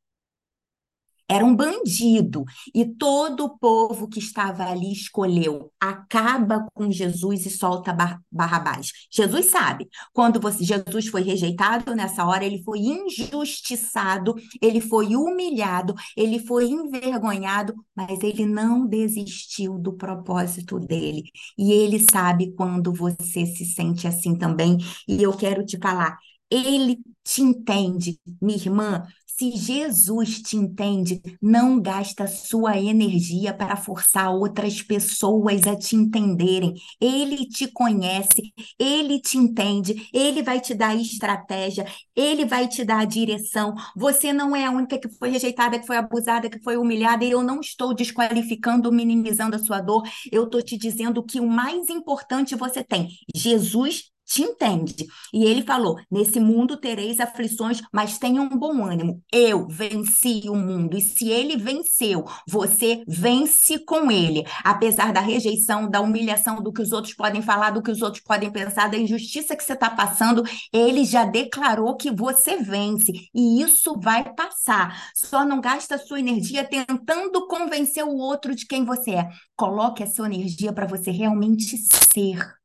Era 1.28 1.44
um 1.44 1.56
bandido, 1.56 2.44
e 2.72 2.84
todo 2.84 3.44
o 3.44 3.58
povo 3.58 4.08
que 4.08 4.20
estava 4.20 4.64
ali 4.64 4.92
escolheu: 4.92 5.72
acaba 5.80 6.66
com 6.72 6.88
Jesus 6.90 7.44
e 7.46 7.50
solta 7.50 7.92
Bar- 7.92 8.20
Barrabás. 8.30 8.92
Jesus 9.10 9.46
sabe, 9.46 9.88
quando 10.12 10.40
você, 10.40 10.62
Jesus 10.64 11.08
foi 11.08 11.22
rejeitado 11.22 11.94
nessa 11.96 12.24
hora, 12.24 12.44
ele 12.44 12.62
foi 12.62 12.78
injustiçado, 12.78 14.34
ele 14.62 14.80
foi 14.80 15.16
humilhado, 15.16 15.94
ele 16.16 16.38
foi 16.38 16.66
envergonhado, 16.68 17.74
mas 17.94 18.22
ele 18.22 18.46
não 18.46 18.86
desistiu 18.86 19.78
do 19.78 19.92
propósito 19.94 20.78
dele. 20.78 21.24
E 21.58 21.72
ele 21.72 22.04
sabe 22.10 22.52
quando 22.54 22.92
você 22.92 23.46
se 23.46 23.64
sente 23.64 24.06
assim 24.06 24.36
também, 24.36 24.78
e 25.08 25.22
eu 25.22 25.36
quero 25.36 25.64
te 25.64 25.78
falar. 25.78 26.18
Ele 26.50 26.98
te 27.24 27.42
entende, 27.42 28.20
minha 28.40 28.56
irmã. 28.56 29.02
Se 29.38 29.50
Jesus 29.54 30.40
te 30.40 30.56
entende, 30.56 31.20
não 31.42 31.78
gasta 31.78 32.26
sua 32.26 32.78
energia 32.78 33.52
para 33.52 33.76
forçar 33.76 34.32
outras 34.32 34.80
pessoas 34.80 35.66
a 35.66 35.76
te 35.76 35.94
entenderem. 35.94 36.72
Ele 36.98 37.46
te 37.46 37.68
conhece, 37.68 38.54
ele 38.78 39.20
te 39.20 39.36
entende, 39.36 40.08
ele 40.10 40.42
vai 40.42 40.58
te 40.58 40.72
dar 40.72 40.96
estratégia, 40.96 41.84
ele 42.14 42.46
vai 42.46 42.66
te 42.66 42.82
dar 42.82 43.06
direção. 43.06 43.74
Você 43.94 44.32
não 44.32 44.56
é 44.56 44.64
a 44.64 44.70
única 44.70 44.98
que 44.98 45.10
foi 45.10 45.28
rejeitada, 45.28 45.78
que 45.78 45.86
foi 45.86 45.98
abusada, 45.98 46.48
que 46.48 46.62
foi 46.62 46.78
humilhada, 46.78 47.22
e 47.22 47.30
eu 47.32 47.42
não 47.42 47.60
estou 47.60 47.94
desqualificando 47.94 48.88
ou 48.88 48.94
minimizando 48.94 49.54
a 49.54 49.58
sua 49.58 49.82
dor. 49.82 50.02
Eu 50.32 50.44
estou 50.44 50.62
te 50.62 50.78
dizendo 50.78 51.22
que 51.22 51.40
o 51.40 51.46
mais 51.46 51.90
importante 51.90 52.54
você 52.54 52.82
tem. 52.82 53.10
Jesus 53.34 54.15
te 54.26 54.42
entende. 54.42 55.06
E 55.32 55.44
ele 55.44 55.62
falou: 55.62 55.96
Nesse 56.10 56.40
mundo 56.40 56.76
tereis 56.76 57.20
aflições, 57.20 57.80
mas 57.92 58.18
tenham 58.18 58.44
um 58.44 58.58
bom 58.58 58.84
ânimo. 58.84 59.22
Eu 59.32 59.68
venci 59.68 60.42
o 60.48 60.56
mundo. 60.56 60.96
E 60.96 61.00
se 61.00 61.28
ele 61.28 61.56
venceu, 61.56 62.24
você 62.46 63.02
vence 63.06 63.78
com 63.78 64.10
ele. 64.10 64.44
Apesar 64.64 65.12
da 65.12 65.20
rejeição, 65.20 65.88
da 65.88 66.00
humilhação, 66.00 66.62
do 66.62 66.72
que 66.72 66.82
os 66.82 66.90
outros 66.92 67.14
podem 67.14 67.40
falar, 67.40 67.70
do 67.70 67.82
que 67.82 67.90
os 67.90 68.02
outros 68.02 68.22
podem 68.22 68.50
pensar, 68.50 68.90
da 68.90 68.98
injustiça 68.98 69.56
que 69.56 69.62
você 69.62 69.74
está 69.74 69.88
passando, 69.88 70.42
ele 70.72 71.04
já 71.04 71.24
declarou 71.24 71.96
que 71.96 72.10
você 72.10 72.56
vence. 72.56 73.12
E 73.32 73.62
isso 73.62 73.98
vai 74.00 74.34
passar. 74.34 75.10
Só 75.14 75.44
não 75.44 75.60
gasta 75.60 75.94
a 75.94 75.98
sua 75.98 76.18
energia 76.18 76.64
tentando 76.64 77.46
convencer 77.46 78.04
o 78.04 78.16
outro 78.16 78.54
de 78.54 78.66
quem 78.66 78.84
você 78.84 79.12
é. 79.12 79.28
Coloque 79.54 80.02
a 80.02 80.06
sua 80.06 80.26
energia 80.26 80.72
para 80.72 80.86
você 80.86 81.10
realmente 81.10 81.76
ser. 82.12 82.56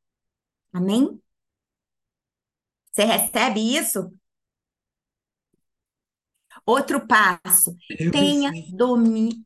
Amém? 0.73 1.21
Você 2.91 3.03
recebe 3.05 3.59
isso? 3.77 4.11
Outro 6.65 7.05
passo, 7.07 7.75
Eu 7.99 8.11
tenha 8.11 8.51
domínio. 8.67 9.45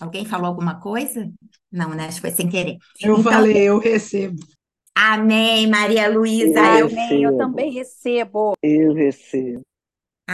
Alguém 0.00 0.24
falou 0.24 0.46
alguma 0.46 0.80
coisa? 0.80 1.30
Não, 1.70 1.90
né? 1.94 2.06
Acho 2.06 2.16
que 2.16 2.20
foi 2.22 2.30
sem 2.30 2.48
querer. 2.48 2.78
Eu 3.02 3.18
Então, 3.18 3.46
falei, 3.48 3.68
eu 3.68 3.78
recebo. 3.78 4.38
amém, 4.94 5.66
Maria 5.68 6.08
Luísa. 6.08 6.60
Eu 6.78 6.88
Eu, 6.88 6.88
Amém, 6.88 7.22
eu 7.24 7.32
também 7.34 7.72
recebo. 7.72 8.54
Eu 8.62 8.94
recebo. 8.94 9.62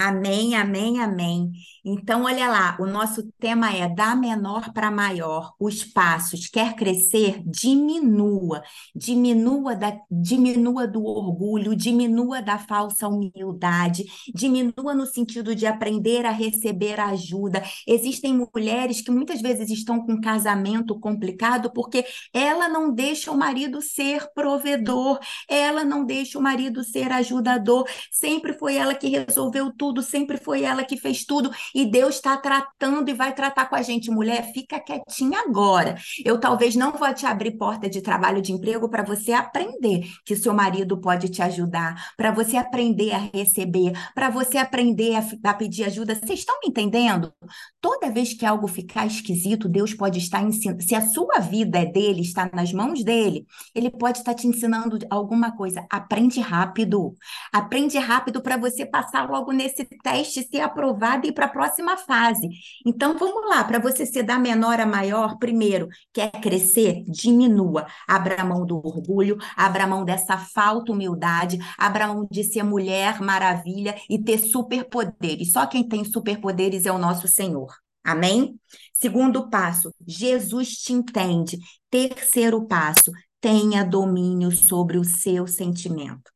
Amém, 0.05 0.55
amém, 0.55 1.01
amém. 1.01 1.53
Então, 1.89 2.25
olha 2.25 2.49
lá, 2.49 2.77
o 2.81 2.87
nosso 2.87 3.31
tema 3.39 3.73
é 3.73 3.89
da 3.89 4.17
menor 4.17 4.73
para 4.73 4.91
maior. 4.91 5.55
Os 5.57 5.85
passos. 5.85 6.49
Quer 6.49 6.75
crescer? 6.75 7.41
Diminua. 7.47 8.61
Diminua, 8.93 9.77
da, 9.77 9.97
diminua 10.11 10.89
do 10.89 11.05
orgulho, 11.05 11.77
diminua 11.77 12.43
da 12.43 12.59
falsa 12.59 13.07
humildade, 13.07 14.05
diminua 14.35 14.95
no 14.95 15.07
sentido 15.07 15.55
de 15.55 15.65
aprender 15.65 16.27
a 16.27 16.33
receber 16.33 16.99
ajuda. 16.99 17.63
Existem 17.87 18.35
mulheres 18.53 19.01
que 19.01 19.11
muitas 19.13 19.41
vezes 19.41 19.71
estão 19.71 20.05
com 20.05 20.21
casamento 20.21 20.99
complicado 20.99 21.71
porque 21.73 22.05
ela 22.33 22.69
não 22.69 22.93
deixa 22.93 23.31
o 23.31 23.39
marido 23.39 23.81
ser 23.81 24.27
provedor, 24.35 25.21
ela 25.49 25.85
não 25.85 26.05
deixa 26.05 26.37
o 26.37 26.43
marido 26.43 26.83
ser 26.83 27.13
ajudador. 27.13 27.89
Sempre 28.11 28.55
foi 28.55 28.75
ela 28.75 28.93
que 28.93 29.07
resolveu 29.07 29.73
tudo, 29.73 29.86
sempre 30.03 30.39
foi 30.39 30.63
ela 30.63 30.85
que 30.85 30.97
fez 30.97 31.25
tudo, 31.25 31.51
e 31.75 31.85
Deus 31.85 32.17
está 32.17 32.37
tratando 32.37 33.09
e 33.09 33.15
vai 33.15 33.35
tratar 33.35 33.67
com 33.67 33.77
a 33.77 33.83
gente. 33.83 34.11
Mulher, 34.11 34.53
fica 34.53 34.81
quietinha 34.81 35.41
agora. 35.41 35.97
Eu 36.25 36.39
talvez 36.39 36.75
não 36.77 36.93
vou 36.93 37.13
te 37.13 37.27
abrir 37.27 37.53
porta 37.57 37.89
de 37.89 38.01
trabalho, 38.01 38.43
de 38.43 38.53
emprego, 38.53 38.89
para 38.89 39.03
você 39.03 39.33
aprender 39.33 40.09
que 40.25 40.37
seu 40.37 40.55
marido 40.55 41.01
pode 41.01 41.29
te 41.29 41.43
ajudar, 41.43 42.13
para 42.17 42.31
você 42.31 42.57
aprender 42.57 43.13
a 43.13 43.31
receber, 43.35 43.93
para 44.15 44.31
você 44.31 44.59
aprender 44.59 45.17
a, 45.17 45.51
a 45.51 45.55
pedir 45.55 45.85
ajuda. 45.85 46.15
Vocês 46.15 46.41
estão 46.41 46.59
me 46.63 46.71
entendendo? 46.71 47.33
Toda 47.81 48.11
vez 48.11 48.33
que 48.33 48.47
algo 48.47 48.67
ficar 48.67 49.07
esquisito, 49.07 49.69
Deus 49.69 49.95
pode 49.95 50.19
estar 50.19 50.43
ensinando. 50.43 50.83
Se 50.83 50.95
a 50.95 51.07
sua 51.07 51.39
vida 51.39 51.79
é 51.79 51.87
dele, 51.87 52.21
está 52.23 52.51
nas 52.53 52.73
mãos 52.73 53.05
dele, 53.05 53.47
ele 53.75 53.91
pode 53.91 54.19
estar 54.19 54.35
te 54.35 54.47
ensinando 54.47 54.99
alguma 55.11 55.57
coisa. 55.57 55.87
Aprende 55.91 56.41
rápido. 56.41 57.15
Aprende 57.53 57.99
rápido 57.99 58.43
para 58.43 58.57
você 58.57 58.85
passar 58.85 59.29
logo 59.29 59.53
nesse 59.53 59.66
teste, 60.03 60.43
ser 60.43 60.61
aprovado 60.61 61.27
e 61.27 61.33
para 61.33 61.47
a 61.47 61.51
próxima 61.51 61.97
fase. 61.97 62.49
Então, 62.85 63.17
vamos 63.19 63.49
lá, 63.49 63.65
para 63.65 63.79
você 63.79 64.07
ser 64.07 64.23
da 64.23 64.39
menor 64.39 64.81
a 64.81 64.87
maior, 64.87 65.39
primeiro, 65.39 65.89
quer 66.13 66.31
crescer? 66.31 67.03
Diminua. 67.07 67.87
Abra 68.07 68.45
mão 68.45 68.65
do 68.65 68.77
orgulho, 68.77 69.37
abra 69.57 69.87
mão 69.87 70.05
dessa 70.05 70.37
falta 70.39 70.93
humildade, 70.93 71.59
abra 71.79 72.09
mão 72.09 72.27
de 72.31 72.45
ser 72.45 72.63
mulher 72.63 73.21
maravilha 73.21 73.95
e 74.09 74.23
ter 74.23 74.39
superpoderes. 74.39 75.53
Só 75.53 75.67
quem 75.67 75.87
tem 75.89 76.05
superpoderes 76.05 76.87
é 76.87 76.93
o 76.93 76.99
nosso 76.99 77.27
Senhor. 77.29 77.75
Amém? 78.05 78.59
Segundo 78.93 79.51
passo, 79.51 79.93
Jesus 80.07 80.77
te 80.77 80.93
entende. 80.93 81.59
Terceiro 81.91 82.65
passo, 82.67 83.11
tenha 83.41 83.85
domínio 83.85 84.53
sobre 84.53 84.97
o 84.97 85.05
seu 85.05 85.47
sentimento. 85.47 86.36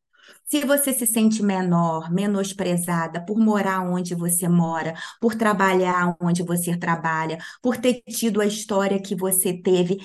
Se 0.51 0.65
você 0.67 0.93
se 0.93 1.07
sente 1.07 1.43
menor, 1.43 2.11
menosprezada 2.11 3.25
por 3.25 3.39
morar 3.39 3.83
onde 3.83 4.15
você 4.17 4.49
mora, 4.49 4.95
por 5.21 5.35
trabalhar 5.37 6.17
onde 6.21 6.43
você 6.43 6.77
trabalha, 6.77 7.39
por 7.63 7.77
ter 7.77 8.03
tido 8.03 8.41
a 8.41 8.47
história 8.47 9.01
que 9.01 9.15
você 9.15 9.53
teve, 9.53 9.99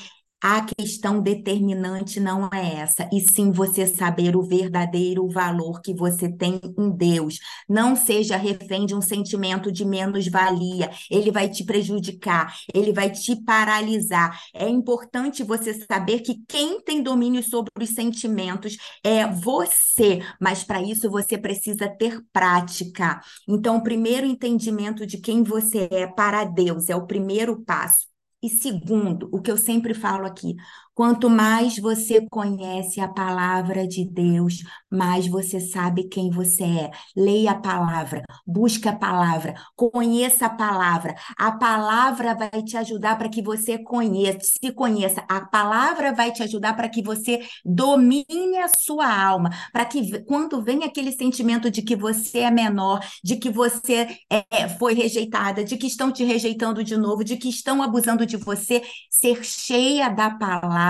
A 0.47 0.61
questão 0.63 1.21
determinante 1.21 2.19
não 2.19 2.47
é 2.53 2.75
essa, 2.75 3.09
e 3.11 3.19
sim 3.19 3.51
você 3.51 3.87
saber 3.87 4.35
o 4.35 4.43
verdadeiro 4.43 5.27
valor 5.27 5.81
que 5.81 5.91
você 5.91 6.31
tem 6.31 6.61
em 6.77 6.91
Deus. 6.91 7.39
Não 7.67 7.95
seja 7.95 8.37
refém 8.37 8.85
de 8.85 8.93
um 8.93 9.01
sentimento 9.01 9.71
de 9.71 9.83
menos-valia, 9.83 10.91
ele 11.09 11.31
vai 11.31 11.49
te 11.49 11.63
prejudicar, 11.63 12.55
ele 12.71 12.93
vai 12.93 13.09
te 13.09 13.35
paralisar. 13.43 14.39
É 14.53 14.69
importante 14.69 15.43
você 15.43 15.73
saber 15.73 16.19
que 16.19 16.35
quem 16.47 16.79
tem 16.79 17.01
domínio 17.01 17.41
sobre 17.41 17.71
os 17.83 17.89
sentimentos 17.89 18.77
é 19.03 19.25
você, 19.25 20.19
mas 20.39 20.63
para 20.63 20.79
isso 20.79 21.09
você 21.09 21.39
precisa 21.39 21.89
ter 21.89 22.23
prática. 22.31 23.19
Então, 23.49 23.77
o 23.77 23.83
primeiro 23.83 24.27
entendimento 24.27 25.07
de 25.07 25.17
quem 25.17 25.41
você 25.41 25.87
é 25.89 26.05
para 26.05 26.43
Deus 26.43 26.87
é 26.87 26.95
o 26.95 27.07
primeiro 27.07 27.63
passo. 27.63 28.14
E 28.45 28.49
segundo, 28.49 29.27
o 29.33 29.41
que 29.41 29.49
eu 29.51 29.57
sempre 29.57 29.93
falo 29.93 30.25
aqui, 30.27 30.55
quanto 30.95 31.29
mais 31.29 31.77
você 31.77 32.25
conhece 32.29 33.01
a 33.01 33.07
palavra 33.07 33.85
de 33.85 34.05
Deus, 34.05 34.63
mais 34.89 35.27
você 35.27 35.59
sabe 35.59 36.07
quem 36.07 36.31
você 36.31 36.63
é. 36.63 36.91
Leia 37.15 37.51
a 37.51 37.59
palavra, 37.59 38.23
busque 38.47 38.87
a 38.87 38.95
palavra, 38.95 39.55
conheça 39.75 40.45
a 40.45 40.49
palavra. 40.49 41.13
A 41.37 41.51
palavra 41.51 42.33
vai 42.33 42.63
te 42.63 42.77
ajudar 42.77 43.17
para 43.17 43.27
que 43.27 43.41
você 43.41 43.77
conheça, 43.77 44.39
se 44.41 44.71
conheça. 44.71 45.23
A 45.29 45.41
palavra 45.41 46.13
vai 46.13 46.31
te 46.31 46.41
ajudar 46.43 46.73
para 46.75 46.87
que 46.87 47.03
você 47.03 47.41
domine 47.63 48.57
a 48.57 48.69
sua 48.69 49.05
alma, 49.05 49.49
para 49.73 49.83
que 49.85 50.23
quando 50.23 50.63
vem 50.63 50.85
aquele 50.85 51.11
sentimento 51.11 51.69
de 51.69 51.81
que 51.81 51.95
você 51.95 52.39
é 52.39 52.51
menor, 52.51 53.05
de 53.21 53.35
que 53.35 53.49
você 53.49 54.17
é, 54.29 54.69
foi 54.69 54.93
rejeitada, 54.93 55.63
de 55.63 55.75
que 55.75 55.87
estão 55.87 56.09
te 56.09 56.23
rejeitando 56.23 56.83
de 56.83 56.95
novo, 56.95 57.23
de 57.23 57.35
que 57.35 57.49
estão 57.49 57.83
abusando 57.83 58.25
de 58.25 58.37
você, 58.37 58.81
ser 59.09 59.43
cheia 59.43 60.07
da 60.09 60.29
palavra 60.29 60.84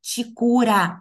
te 0.00 0.24
cura. 0.34 1.00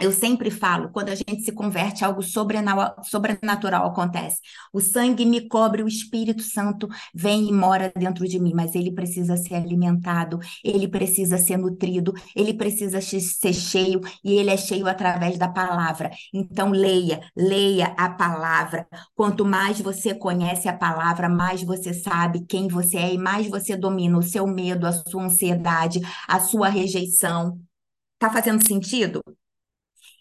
Eu 0.00 0.12
sempre 0.12 0.50
falo, 0.50 0.88
quando 0.90 1.10
a 1.10 1.14
gente 1.14 1.42
se 1.42 1.52
converte, 1.52 2.02
algo 2.02 2.22
sobrenatural 2.22 3.86
acontece. 3.86 4.40
O 4.72 4.80
sangue 4.80 5.26
me 5.26 5.46
cobre, 5.46 5.82
o 5.82 5.88
Espírito 5.88 6.42
Santo 6.42 6.88
vem 7.14 7.50
e 7.50 7.52
mora 7.52 7.92
dentro 7.94 8.26
de 8.26 8.40
mim, 8.40 8.52
mas 8.54 8.74
ele 8.74 8.90
precisa 8.92 9.36
ser 9.36 9.56
alimentado, 9.56 10.38
ele 10.64 10.88
precisa 10.88 11.36
ser 11.36 11.58
nutrido, 11.58 12.14
ele 12.34 12.54
precisa 12.54 12.98
ser 13.02 13.52
cheio, 13.52 14.00
e 14.24 14.32
ele 14.32 14.48
é 14.48 14.56
cheio 14.56 14.86
através 14.88 15.36
da 15.36 15.48
palavra. 15.48 16.10
Então, 16.32 16.70
leia, 16.70 17.20
leia 17.36 17.94
a 17.98 18.08
palavra. 18.08 18.86
Quanto 19.14 19.44
mais 19.44 19.82
você 19.82 20.14
conhece 20.14 20.66
a 20.66 20.72
palavra, 20.72 21.28
mais 21.28 21.62
você 21.62 21.92
sabe 21.92 22.46
quem 22.46 22.68
você 22.68 22.96
é 22.96 23.12
e 23.12 23.18
mais 23.18 23.48
você 23.48 23.76
domina 23.76 24.16
o 24.16 24.22
seu 24.22 24.46
medo, 24.46 24.86
a 24.86 24.92
sua 24.92 25.24
ansiedade, 25.24 26.00
a 26.26 26.40
sua 26.40 26.70
rejeição. 26.70 27.60
Tá 28.20 28.30
fazendo 28.30 28.64
sentido? 28.64 29.20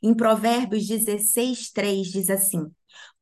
Em 0.02 0.14
Provérbios 0.14 0.88
16, 0.88 1.72
3 1.72 2.08
diz 2.08 2.30
assim: 2.30 2.66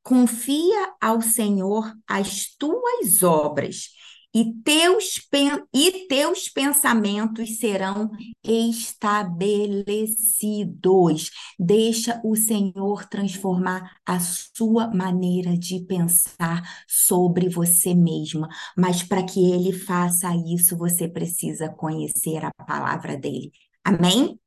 Confia 0.04 0.94
ao 1.02 1.22
Senhor 1.22 1.92
as 2.08 2.46
tuas 2.58 3.24
obras, 3.24 3.90
e 4.36 4.54
teus, 4.64 5.28
e 5.74 6.08
teus 6.08 6.48
pensamentos 6.48 7.58
serão 7.58 8.12
estabelecidos. 8.44 11.32
Deixa 11.58 12.22
o 12.24 12.36
Senhor 12.36 13.06
transformar 13.10 13.98
a 14.06 14.20
sua 14.20 14.94
maneira 14.94 15.58
de 15.58 15.80
pensar 15.86 16.62
sobre 16.88 17.50
você 17.50 17.96
mesma. 17.96 18.48
Mas 18.78 19.02
para 19.02 19.26
que 19.26 19.40
ele 19.52 19.74
faça 19.74 20.30
isso, 20.48 20.78
você 20.78 21.08
precisa 21.08 21.70
conhecer 21.70 22.46
a 22.46 22.52
palavra 22.66 23.18
dele. 23.18 23.52
Amém? 23.84 24.40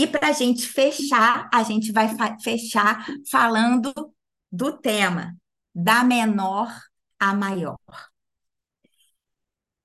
E 0.00 0.06
para 0.06 0.28
a 0.28 0.32
gente 0.32 0.66
fechar, 0.66 1.46
a 1.52 1.62
gente 1.62 1.92
vai 1.92 2.08
fechar 2.42 3.06
falando 3.30 3.92
do 4.50 4.72
tema, 4.72 5.36
da 5.74 6.02
menor 6.02 6.74
à 7.18 7.34
maior. 7.34 7.76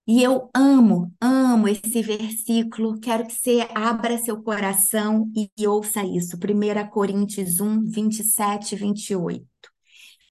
E 0.08 0.24
eu 0.24 0.50
amo, 0.56 1.14
amo 1.20 1.68
esse 1.68 2.02
versículo. 2.02 2.98
Quero 2.98 3.28
que 3.28 3.34
você 3.34 3.68
abra 3.76 4.18
seu 4.18 4.42
coração 4.42 5.30
e 5.36 5.68
ouça 5.68 6.02
isso. 6.06 6.38
1 6.38 6.90
Coríntios 6.92 7.60
1, 7.60 7.84
27 7.84 8.72
e 8.72 8.78
28. 8.78 9.55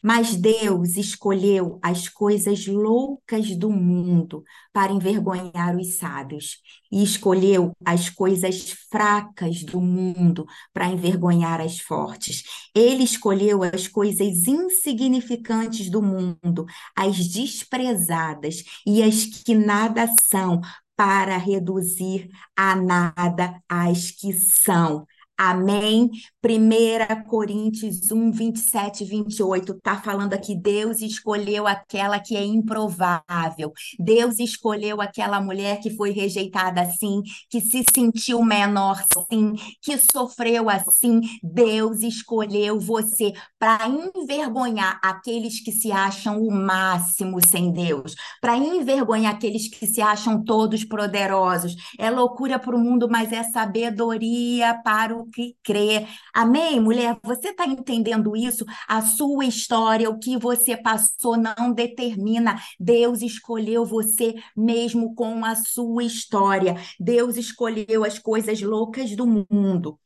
Mas 0.06 0.36
Deus 0.36 0.98
escolheu 0.98 1.78
as 1.82 2.10
coisas 2.10 2.66
loucas 2.66 3.56
do 3.56 3.70
mundo 3.70 4.44
para 4.70 4.92
envergonhar 4.92 5.74
os 5.78 5.96
sábios, 5.96 6.58
e 6.92 7.02
escolheu 7.02 7.72
as 7.82 8.10
coisas 8.10 8.70
fracas 8.90 9.64
do 9.64 9.80
mundo 9.80 10.44
para 10.74 10.88
envergonhar 10.88 11.58
as 11.58 11.80
fortes. 11.80 12.42
Ele 12.74 13.02
escolheu 13.02 13.62
as 13.62 13.88
coisas 13.88 14.46
insignificantes 14.46 15.88
do 15.88 16.02
mundo, 16.02 16.66
as 16.94 17.26
desprezadas 17.26 18.62
e 18.86 19.02
as 19.02 19.24
que 19.24 19.54
nada 19.54 20.06
são, 20.20 20.60
para 20.96 21.36
reduzir 21.36 22.28
a 22.56 22.76
nada 22.76 23.60
as 23.68 24.10
que 24.10 24.32
são. 24.32 25.06
Amém? 25.36 26.10
1 26.44 27.24
Coríntios 27.26 28.12
1, 28.12 28.30
27 28.30 29.02
e 29.02 29.06
28 29.06 29.72
está 29.72 30.00
falando 30.00 30.32
aqui: 30.32 30.54
Deus 30.54 31.00
escolheu 31.00 31.66
aquela 31.66 32.20
que 32.20 32.36
é 32.36 32.44
improvável. 32.44 33.72
Deus 33.98 34.38
escolheu 34.38 35.00
aquela 35.00 35.40
mulher 35.40 35.80
que 35.80 35.90
foi 35.90 36.12
rejeitada 36.12 36.82
assim, 36.82 37.20
que 37.50 37.60
se 37.60 37.84
sentiu 37.92 38.44
menor 38.44 39.02
assim, 39.16 39.54
que 39.82 39.98
sofreu 39.98 40.70
assim. 40.70 41.20
Deus 41.42 42.02
escolheu 42.02 42.78
você 42.78 43.32
para 43.58 43.88
envergonhar 43.88 45.00
aqueles 45.02 45.60
que 45.60 45.72
se 45.72 45.90
acham 45.90 46.40
o 46.40 46.52
máximo 46.52 47.38
sem 47.44 47.72
Deus, 47.72 48.14
para 48.40 48.56
envergonhar 48.56 49.34
aqueles 49.34 49.66
que 49.68 49.86
se 49.86 50.00
acham 50.00 50.44
todos 50.44 50.84
poderosos. 50.84 51.74
É 51.98 52.08
loucura 52.08 52.56
para 52.56 52.76
o 52.76 52.78
mundo, 52.78 53.08
mas 53.10 53.32
é 53.32 53.42
sabedoria 53.42 54.80
para 54.84 55.16
o 55.16 55.23
que 55.30 55.56
crê. 55.62 56.06
Amém, 56.32 56.80
mulher? 56.80 57.18
Você 57.22 57.48
está 57.48 57.66
entendendo 57.66 58.36
isso? 58.36 58.64
A 58.88 59.02
sua 59.02 59.44
história, 59.44 60.10
o 60.10 60.18
que 60.18 60.36
você 60.38 60.76
passou, 60.76 61.36
não 61.36 61.72
determina. 61.72 62.60
Deus 62.78 63.22
escolheu 63.22 63.84
você 63.84 64.34
mesmo 64.56 65.14
com 65.14 65.44
a 65.44 65.54
sua 65.54 66.04
história. 66.04 66.76
Deus 66.98 67.36
escolheu 67.36 68.04
as 68.04 68.18
coisas 68.18 68.60
loucas 68.60 69.14
do 69.16 69.26
mundo. 69.50 69.98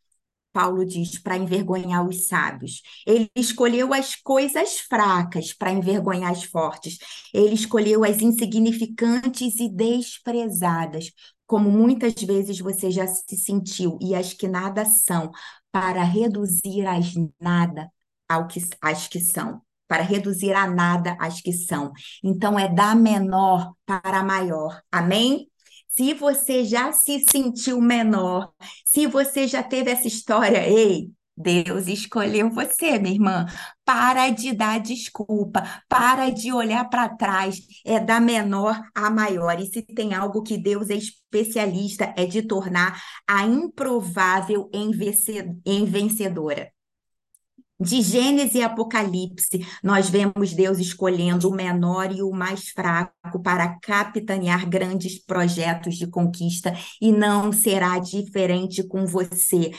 Paulo 0.53 0.85
diz, 0.85 1.19
para 1.19 1.37
envergonhar 1.37 2.07
os 2.07 2.27
sábios. 2.27 2.83
Ele 3.07 3.31
escolheu 3.37 3.95
as 3.95 4.17
coisas 4.17 4.81
fracas 4.81 5.53
para 5.53 5.71
envergonhar 5.73 6.33
as 6.33 6.43
fortes. 6.43 6.99
Ele 7.33 7.55
escolheu 7.55 8.05
as 8.05 8.21
insignificantes 8.21 9.61
e 9.61 9.69
desprezadas 9.69 11.13
como 11.49 11.71
muitas 11.71 12.15
vezes 12.23 12.61
você 12.61 12.91
já 12.91 13.07
se 13.07 13.37
sentiu, 13.37 13.99
e 14.03 14.15
as 14.15 14.35
que 14.35 14.47
nada 14.47 14.85
são, 14.85 15.33
para 15.73 16.03
reduzir 16.05 16.87
as 16.87 17.15
nada 17.41 17.91
ao 18.29 18.47
que, 18.47 18.61
as 18.83 19.09
que 19.09 19.19
são, 19.19 19.63
para 19.89 20.03
reduzir 20.03 20.53
a 20.53 20.69
nada 20.69 21.17
as 21.19 21.41
que 21.41 21.53
são. 21.53 21.91
Então, 22.23 22.59
é 22.59 22.69
da 22.69 22.95
menor 22.95 23.73
para 23.87 24.23
maior. 24.23 24.81
Amém? 24.93 25.49
Se 25.89 26.13
você 26.13 26.65
já 26.65 26.93
se 26.93 27.25
sentiu 27.31 27.81
menor, 27.81 28.53
se 28.85 29.07
você 29.07 29.49
já 29.49 29.63
teve 29.63 29.91
essa 29.91 30.07
história, 30.07 30.69
ei, 30.69 31.11
Deus 31.39 31.87
escolheu 31.87 32.51
você, 32.51 32.99
minha 32.99 33.15
irmã. 33.15 33.47
Para 33.85 34.29
de 34.31 34.53
dar 34.53 34.81
desculpa, 34.81 35.63
para 35.89 36.31
de 36.31 36.53
olhar 36.53 36.91
para 36.91 37.09
trás, 37.09 37.61
é 37.87 38.01
da 38.01 38.19
menor 38.19 38.81
à 38.93 39.09
maior. 39.09 39.61
E 39.61 39.67
se 39.67 39.83
tem 39.83 40.15
algo 40.15 40.43
que 40.43 40.59
Deus 40.59 40.91
é 40.91 40.97
especialista, 40.97 42.13
é 42.17 42.27
de 42.27 42.43
tornar 42.43 43.01
a 43.27 43.47
improvável 43.47 44.69
em 44.75 45.85
vencedora. 45.85 46.73
De 47.81 48.03
Gênesis 48.03 48.57
e 48.57 48.63
Apocalipse, 48.65 49.65
nós 49.85 50.11
vemos 50.11 50.53
Deus 50.53 50.81
escolhendo 50.81 51.49
o 51.49 51.55
menor 51.55 52.11
e 52.11 52.21
o 52.21 52.33
mais 52.33 52.71
fraco 52.71 53.41
para 53.41 53.79
capitanear 53.79 54.69
grandes 54.69 55.25
projetos 55.25 55.95
de 55.95 56.09
conquista, 56.09 56.77
e 57.01 57.13
não 57.13 57.53
será 57.53 58.01
diferente 58.01 58.83
com 58.83 59.07
você 59.07 59.71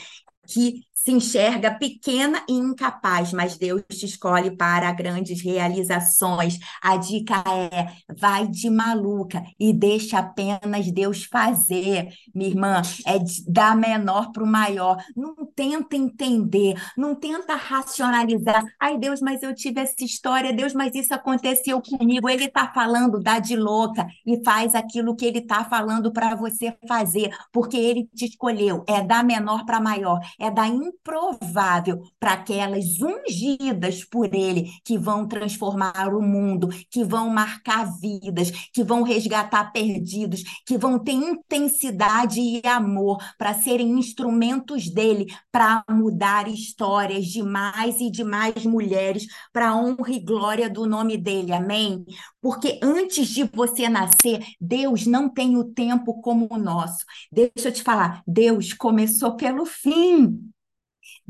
que 0.46 0.82
se 1.02 1.12
enxerga 1.12 1.70
pequena 1.70 2.42
e 2.46 2.52
incapaz, 2.52 3.32
mas 3.32 3.56
Deus 3.56 3.82
te 3.88 4.04
escolhe 4.04 4.50
para 4.50 4.92
grandes 4.92 5.40
realizações. 5.40 6.58
A 6.82 6.96
dica 6.98 7.42
é: 7.46 7.86
vai 8.14 8.46
de 8.46 8.68
maluca 8.68 9.42
e 9.58 9.72
deixa 9.72 10.18
apenas 10.18 10.92
Deus 10.92 11.24
fazer. 11.24 12.08
Minha 12.34 12.50
irmã, 12.50 12.82
é 13.06 13.18
da 13.48 13.74
menor 13.74 14.30
para 14.30 14.44
o 14.44 14.46
maior. 14.46 15.02
Não 15.16 15.34
tenta 15.54 15.96
entender, 15.96 16.74
não 16.96 17.14
tenta 17.14 17.54
racionalizar. 17.54 18.62
Ai, 18.78 18.98
Deus, 18.98 19.20
mas 19.20 19.42
eu 19.42 19.54
tive 19.54 19.80
essa 19.80 20.04
história, 20.04 20.52
Deus, 20.52 20.74
mas 20.74 20.94
isso 20.94 21.14
aconteceu 21.14 21.80
comigo. 21.80 22.28
Ele 22.28 22.44
está 22.44 22.70
falando, 22.74 23.20
dá 23.20 23.38
de 23.38 23.56
louca 23.56 24.06
e 24.26 24.42
faz 24.44 24.74
aquilo 24.74 25.16
que 25.16 25.24
ele 25.24 25.38
está 25.38 25.64
falando 25.64 26.12
para 26.12 26.34
você 26.34 26.76
fazer, 26.86 27.34
porque 27.50 27.78
ele 27.78 28.06
te 28.14 28.26
escolheu. 28.26 28.84
É 28.86 29.02
da 29.02 29.22
menor 29.22 29.64
para 29.64 29.80
maior, 29.80 30.20
é 30.38 30.50
da 30.50 30.68
improvável 30.90 32.02
para 32.18 32.32
aquelas 32.32 33.00
ungidas 33.00 34.04
por 34.04 34.34
ele 34.34 34.70
que 34.84 34.98
vão 34.98 35.26
transformar 35.26 36.14
o 36.14 36.20
mundo, 36.20 36.68
que 36.90 37.04
vão 37.04 37.30
marcar 37.30 37.84
vidas, 37.98 38.50
que 38.72 38.82
vão 38.82 39.02
resgatar 39.02 39.72
perdidos, 39.72 40.42
que 40.66 40.76
vão 40.76 40.98
ter 40.98 41.12
intensidade 41.12 42.40
e 42.40 42.60
amor 42.66 43.18
para 43.38 43.54
serem 43.54 43.98
instrumentos 43.98 44.90
dele 44.90 45.26
para 45.50 45.84
mudar 45.90 46.48
histórias 46.48 47.26
de 47.26 47.42
mais 47.42 48.00
e 48.00 48.10
de 48.10 48.24
mais 48.24 48.64
mulheres 48.64 49.26
para 49.52 49.76
honra 49.76 50.10
e 50.10 50.20
glória 50.20 50.68
do 50.68 50.86
nome 50.86 51.16
dele. 51.16 51.52
Amém? 51.52 52.04
Porque 52.40 52.78
antes 52.82 53.28
de 53.28 53.44
você 53.44 53.88
nascer, 53.88 54.40
Deus 54.60 55.06
não 55.06 55.28
tem 55.28 55.56
o 55.56 55.64
tempo 55.64 56.20
como 56.20 56.48
o 56.50 56.58
nosso. 56.58 57.04
Deixa 57.30 57.68
eu 57.68 57.72
te 57.72 57.82
falar, 57.82 58.22
Deus 58.26 58.72
começou 58.72 59.36
pelo 59.36 59.64
fim. 59.66 60.50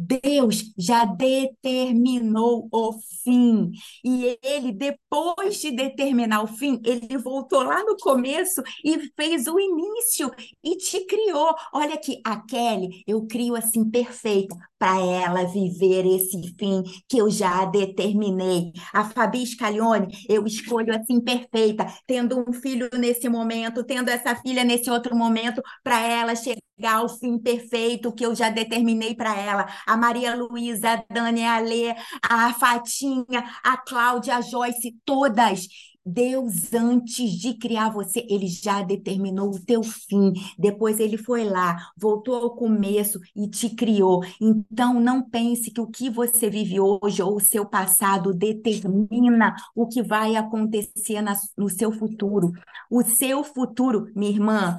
Deus 0.01 0.73
já 0.79 1.05
determinou 1.05 2.69
o 2.73 2.93
fim. 3.23 3.71
E 4.05 4.39
ele, 4.43 4.73
depois 4.73 5.61
de 5.61 5.71
determinar 5.71 6.43
o 6.43 6.47
fim, 6.47 6.81
ele 6.85 7.19
voltou 7.19 7.63
lá 7.63 7.85
no 7.85 7.97
começo 7.99 8.63
e 8.85 9.11
fez 9.15 9.47
o 9.47 9.59
início 9.61 10.31
e 10.65 10.77
te 10.77 11.05
criou. 11.07 11.55
Olha 11.73 11.95
aqui, 11.95 12.21
a 12.25 12.41
Kelly, 12.41 13.03
eu 13.07 13.27
crio 13.27 13.55
assim 13.55 13.89
perfeita 13.91 14.70
para 14.81 14.99
ela 14.99 15.45
viver 15.45 16.07
esse 16.07 16.55
fim 16.59 16.83
que 17.07 17.19
eu 17.19 17.31
já 17.31 17.67
determinei. 17.67 18.73
A 18.95 19.05
Fabi 19.05 19.47
Scaglione, 19.47 20.09
eu 20.27 20.47
escolho 20.47 20.97
assim 20.99 21.21
perfeita, 21.21 21.87
tendo 22.07 22.43
um 22.49 22.51
filho 22.51 22.89
nesse 22.99 23.29
momento, 23.29 23.85
tendo 23.85 24.09
essa 24.09 24.35
filha 24.35 24.65
nesse 24.65 24.91
outro 24.91 25.15
momento, 25.15 25.61
para 25.85 26.01
ela 26.01 26.35
chegar 26.35 26.95
ao 26.95 27.11
fim 27.11 27.39
perfeito 27.39 28.11
que 28.11 28.25
eu 28.25 28.35
já 28.35 28.49
determinei 28.49 29.15
para 29.15 29.37
ela. 29.39 29.67
A 29.87 29.99
Maria 29.99 30.35
Luísa, 30.35 30.93
a 30.93 31.05
Dani, 31.13 31.45
a 31.45 31.59
Lê, 31.59 31.95
a 32.23 32.55
Fatinha, 32.55 33.45
a 33.63 33.77
Cláudia, 33.77 34.37
a 34.37 34.41
Joyce, 34.41 34.97
todas 35.05 35.67
Deus, 36.13 36.73
antes 36.75 37.31
de 37.33 37.55
criar 37.55 37.91
você, 37.91 38.27
ele 38.29 38.49
já 38.49 38.83
determinou 38.83 39.51
o 39.51 39.65
teu 39.65 39.83
fim. 39.83 40.33
Depois 40.59 40.99
ele 40.99 41.17
foi 41.17 41.45
lá, 41.45 41.77
voltou 41.97 42.35
ao 42.35 42.55
começo 42.55 43.21
e 43.35 43.49
te 43.49 43.71
criou. 43.71 44.23
Então, 44.41 45.01
não 45.01 45.23
pense 45.23 45.71
que 45.71 45.81
o 45.81 45.87
que 45.87 46.11
você 46.11 46.51
vive 46.51 46.81
hoje 46.81 47.23
ou 47.23 47.37
o 47.37 47.41
seu 47.41 47.65
passado 47.65 48.35
determina 48.35 49.55
o 49.75 49.87
que 49.87 50.03
vai 50.03 50.37
acontecer 50.37 51.23
na, 51.23 51.35
no 51.57 51.69
seu 51.69 51.93
futuro. 51.93 52.53
O 52.91 53.03
seu 53.03 53.45
futuro, 53.45 54.11
minha 54.15 54.31
irmã, 54.31 54.79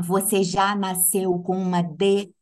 você 0.00 0.42
já 0.42 0.74
nasceu 0.74 1.38
com 1.40 1.56
uma 1.56 1.82
determinação 1.82 2.39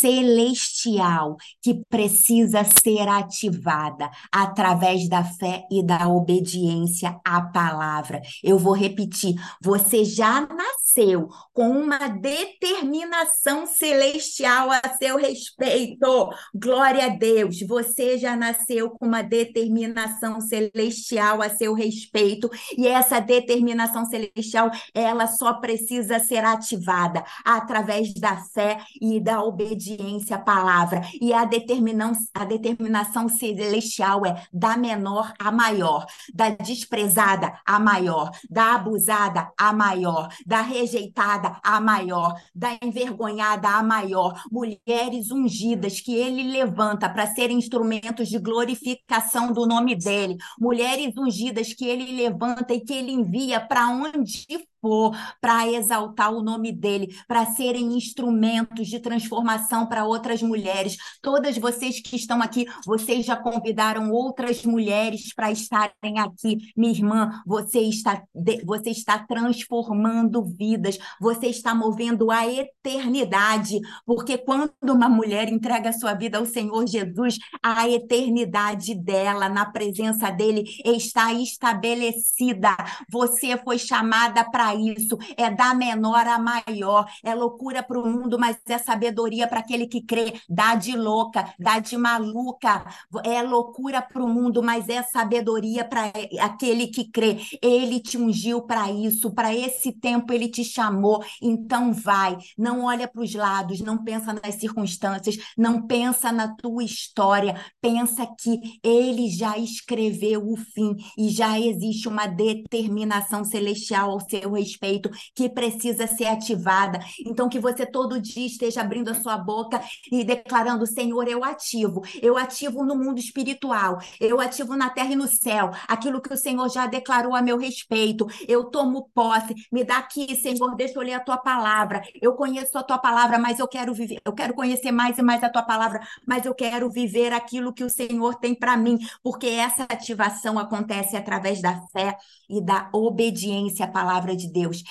celestial 0.00 1.36
que 1.62 1.82
precisa 1.88 2.62
ser 2.64 3.08
ativada 3.08 4.10
através 4.32 5.08
da 5.08 5.24
fé 5.24 5.64
e 5.70 5.84
da 5.84 6.08
obediência 6.08 7.18
à 7.24 7.40
palavra. 7.40 8.20
Eu 8.42 8.58
vou 8.58 8.72
repetir: 8.72 9.34
você 9.62 10.04
já 10.04 10.40
nasceu 10.40 11.28
com 11.52 11.70
uma 11.70 12.08
determinação 12.08 13.66
celestial 13.66 14.70
a 14.70 14.80
seu 14.98 15.16
respeito. 15.16 16.30
Glória 16.54 17.06
a 17.06 17.08
Deus. 17.08 17.60
Você 17.62 18.18
já 18.18 18.36
nasceu 18.36 18.90
com 18.90 19.06
uma 19.06 19.22
determinação 19.22 20.40
celestial 20.40 21.42
a 21.42 21.50
seu 21.50 21.74
respeito 21.74 22.50
e 22.76 22.86
essa 22.86 23.20
determinação 23.20 24.04
celestial, 24.06 24.70
ela 24.94 25.26
só 25.26 25.54
precisa 25.54 26.18
ser 26.18 26.44
ativada 26.44 27.24
através 27.44 27.87
da 28.20 28.36
fé 28.36 28.78
e 29.00 29.20
da 29.20 29.42
obediência 29.42 30.36
à 30.36 30.38
palavra. 30.38 31.02
E 31.20 31.32
a, 31.32 31.42
a 31.42 32.44
determinação 32.44 33.28
celestial 33.28 34.24
é 34.26 34.46
da 34.52 34.76
menor 34.76 35.32
a 35.38 35.50
maior, 35.50 36.06
da 36.34 36.50
desprezada 36.50 37.58
a 37.66 37.78
maior, 37.78 38.30
da 38.50 38.74
abusada 38.74 39.50
a 39.58 39.72
maior, 39.72 40.28
da 40.46 40.60
rejeitada 40.60 41.58
a 41.62 41.80
maior, 41.80 42.34
da 42.54 42.78
envergonhada 42.82 43.68
a 43.68 43.82
maior. 43.82 44.42
Mulheres 44.50 45.30
ungidas 45.30 46.00
que 46.00 46.14
ele 46.14 46.50
levanta 46.50 47.08
para 47.08 47.26
serem 47.26 47.58
instrumentos 47.58 48.28
de 48.28 48.38
glorificação 48.38 49.52
do 49.52 49.66
nome 49.66 49.94
dele. 49.94 50.36
Mulheres 50.58 51.16
ungidas 51.16 51.72
que 51.72 51.86
ele 51.86 52.12
levanta 52.12 52.74
e 52.74 52.80
que 52.80 52.92
ele 52.92 53.12
envia 53.12 53.60
para 53.60 53.88
onde 53.88 54.67
for 54.88 55.14
para 55.38 55.68
exaltar 55.68 56.32
o 56.32 56.42
nome 56.42 56.72
dele, 56.72 57.14
para 57.28 57.44
serem 57.44 57.94
instrumentos 57.94 58.88
de 58.88 58.98
transformação 58.98 59.86
para 59.86 60.06
outras 60.06 60.42
mulheres. 60.42 60.96
Todas 61.20 61.58
vocês 61.58 62.00
que 62.00 62.16
estão 62.16 62.40
aqui, 62.40 62.66
vocês 62.86 63.26
já 63.26 63.36
convidaram 63.36 64.10
outras 64.10 64.64
mulheres 64.64 65.34
para 65.34 65.52
estarem 65.52 66.18
aqui. 66.18 66.56
Minha 66.74 66.92
irmã, 66.92 67.42
você 67.46 67.80
está, 67.80 68.22
você 68.64 68.90
está 68.90 69.18
transformando 69.18 70.42
vidas, 70.42 70.98
você 71.20 71.48
está 71.48 71.74
movendo 71.74 72.30
a 72.30 72.46
eternidade, 72.46 73.78
porque 74.06 74.38
quando 74.38 74.72
uma 74.82 75.08
mulher 75.08 75.52
entrega 75.52 75.92
sua 75.92 76.14
vida 76.14 76.38
ao 76.38 76.46
Senhor 76.46 76.86
Jesus, 76.86 77.36
a 77.62 77.88
eternidade 77.88 78.94
dela 78.94 79.48
na 79.48 79.66
presença 79.66 80.30
dele 80.30 80.64
está 80.84 81.32
estabelecida. 81.34 82.74
Você 83.10 83.56
foi 83.58 83.78
chamada 83.78 84.44
para 84.50 84.77
isso, 84.78 85.18
é 85.36 85.50
da 85.50 85.74
menor 85.74 86.26
a 86.26 86.38
maior, 86.38 87.06
é 87.22 87.34
loucura 87.34 87.82
para 87.82 87.98
o 87.98 88.06
mundo, 88.06 88.38
mas 88.38 88.56
é 88.66 88.78
sabedoria 88.78 89.46
para 89.46 89.60
aquele 89.60 89.86
que 89.86 90.02
crê, 90.02 90.40
dá 90.48 90.74
de 90.74 90.96
louca, 90.96 91.52
dá 91.58 91.78
de 91.78 91.96
maluca, 91.96 92.84
é 93.24 93.42
loucura 93.42 94.00
para 94.02 94.22
o 94.22 94.28
mundo, 94.28 94.62
mas 94.62 94.88
é 94.88 95.02
sabedoria 95.02 95.84
para 95.84 96.12
aquele 96.40 96.88
que 96.88 97.10
crê. 97.10 97.38
Ele 97.62 98.00
te 98.00 98.18
ungiu 98.18 98.62
para 98.62 98.90
isso, 98.90 99.30
para 99.32 99.54
esse 99.54 99.92
tempo 99.92 100.32
ele 100.32 100.48
te 100.48 100.64
chamou, 100.64 101.22
então 101.42 101.92
vai, 101.92 102.36
não 102.56 102.84
olha 102.84 103.08
para 103.08 103.22
os 103.22 103.34
lados, 103.34 103.80
não 103.80 104.02
pensa 104.04 104.32
nas 104.32 104.54
circunstâncias, 104.56 105.36
não 105.56 105.86
pensa 105.86 106.32
na 106.32 106.54
tua 106.54 106.84
história, 106.84 107.60
pensa 107.80 108.26
que 108.26 108.60
ele 108.82 109.28
já 109.30 109.58
escreveu 109.58 110.50
o 110.50 110.56
fim 110.56 110.96
e 111.16 111.28
já 111.28 111.58
existe 111.58 112.08
uma 112.08 112.26
determinação 112.26 113.44
celestial 113.44 114.10
ao 114.10 114.20
seu 114.20 114.56
respeito 114.58 115.10
que 115.34 115.48
precisa 115.48 116.06
ser 116.06 116.26
ativada. 116.26 116.98
Então, 117.26 117.48
que 117.48 117.58
você 117.58 117.86
todo 117.86 118.20
dia 118.20 118.46
esteja 118.46 118.80
abrindo 118.80 119.10
a 119.10 119.14
sua 119.14 119.36
boca 119.36 119.80
e 120.10 120.24
declarando: 120.24 120.86
Senhor, 120.86 121.26
eu 121.28 121.44
ativo, 121.44 122.02
eu 122.20 122.36
ativo 122.36 122.84
no 122.84 122.96
mundo 122.96 123.18
espiritual, 123.18 123.98
eu 124.20 124.40
ativo 124.40 124.76
na 124.76 124.90
terra 124.90 125.12
e 125.12 125.16
no 125.16 125.28
céu, 125.28 125.70
aquilo 125.86 126.20
que 126.20 126.32
o 126.32 126.36
Senhor 126.36 126.68
já 126.68 126.86
declarou 126.86 127.34
a 127.34 127.42
meu 127.42 127.58
respeito. 127.58 128.26
Eu 128.46 128.64
tomo 128.64 129.10
posse, 129.14 129.54
me 129.72 129.84
dá 129.84 129.98
aqui, 129.98 130.34
Senhor, 130.36 130.74
deixa 130.76 130.98
eu 130.98 131.02
ler 131.02 131.14
a 131.14 131.20
tua 131.20 131.38
palavra. 131.38 132.02
Eu 132.20 132.34
conheço 132.34 132.76
a 132.78 132.82
tua 132.82 132.98
palavra, 132.98 133.38
mas 133.38 133.58
eu 133.58 133.68
quero 133.68 133.94
viver, 133.94 134.18
eu 134.24 134.32
quero 134.32 134.54
conhecer 134.54 134.92
mais 134.92 135.18
e 135.18 135.22
mais 135.22 135.42
a 135.42 135.48
tua 135.48 135.62
palavra, 135.62 136.00
mas 136.26 136.44
eu 136.44 136.54
quero 136.54 136.90
viver 136.90 137.32
aquilo 137.32 137.72
que 137.72 137.84
o 137.84 137.90
Senhor 137.90 138.36
tem 138.36 138.54
para 138.54 138.76
mim, 138.76 138.98
porque 139.22 139.46
essa 139.46 139.84
ativação 139.84 140.58
acontece 140.58 141.16
através 141.16 141.60
da 141.60 141.80
fé 141.92 142.16
e 142.48 142.60
da 142.60 142.88
obediência 142.92 143.84
à 143.84 143.88
palavra 143.88 144.34
de 144.34 144.47
Deus. 144.48 144.82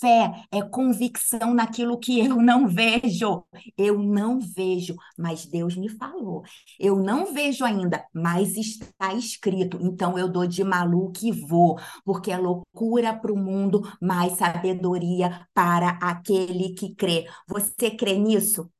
Fé 0.00 0.32
é 0.52 0.62
convicção 0.62 1.52
naquilo 1.52 1.98
que 1.98 2.20
eu 2.20 2.36
não 2.36 2.68
vejo. 2.68 3.44
Eu 3.76 3.98
não 3.98 4.38
vejo, 4.38 4.94
mas 5.18 5.44
Deus 5.44 5.76
me 5.76 5.88
falou. 5.88 6.44
Eu 6.78 6.96
não 6.96 7.32
vejo 7.32 7.64
ainda, 7.64 8.04
mas 8.12 8.56
está 8.56 9.12
escrito. 9.14 9.78
Então 9.80 10.16
eu 10.16 10.28
dou 10.28 10.46
de 10.46 10.62
maluco 10.62 11.18
e 11.24 11.32
vou, 11.32 11.78
porque 12.04 12.30
é 12.30 12.38
loucura 12.38 13.12
para 13.12 13.32
o 13.32 13.36
mundo, 13.36 13.82
mas 14.00 14.34
sabedoria 14.34 15.46
para 15.52 15.98
aquele 16.00 16.74
que 16.74 16.94
crê. 16.94 17.26
Você 17.48 17.90
crê 17.90 18.16
nisso? 18.16 18.70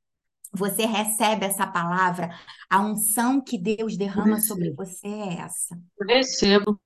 Você 0.53 0.87
recebe 0.87 1.45
essa 1.47 1.67
palavra? 1.67 2.31
A 2.71 2.81
unção 2.81 3.41
que 3.41 3.59
Deus 3.59 3.97
derrama 3.97 4.41
sobre 4.41 4.73
você 4.73 5.07
é 5.07 5.41
essa. 5.41 5.79
Eu 5.99 6.07
recebo. 6.07 6.81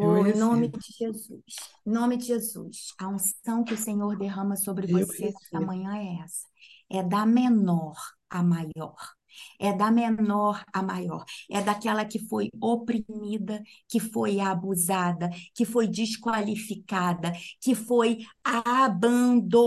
Oh, 0.00 0.26
em 0.26 0.36
nome 0.36 0.68
de 0.68 0.78
Jesus. 0.96 1.42
Em 1.86 1.90
nome 1.90 2.16
de 2.16 2.26
Jesus. 2.26 2.94
A 2.98 3.08
unção 3.08 3.64
que 3.64 3.74
o 3.74 3.78
Senhor 3.78 4.16
derrama 4.16 4.56
sobre 4.56 4.90
Eu 4.90 5.06
você 5.06 5.26
esta 5.26 5.60
manhã 5.60 5.96
é 5.96 6.22
essa. 6.22 6.46
É 6.90 7.02
da 7.02 7.26
menor 7.26 7.96
a 8.30 8.42
maior. 8.42 9.17
É 9.58 9.72
da 9.72 9.90
menor 9.90 10.64
a 10.72 10.82
maior, 10.82 11.24
é 11.50 11.60
daquela 11.60 12.04
que 12.04 12.18
foi 12.18 12.50
oprimida, 12.60 13.62
que 13.88 13.98
foi 13.98 14.40
abusada, 14.40 15.30
que 15.54 15.64
foi 15.64 15.86
desqualificada, 15.88 17.32
que 17.60 17.74
foi 17.74 18.18
abandonada. 18.44 19.58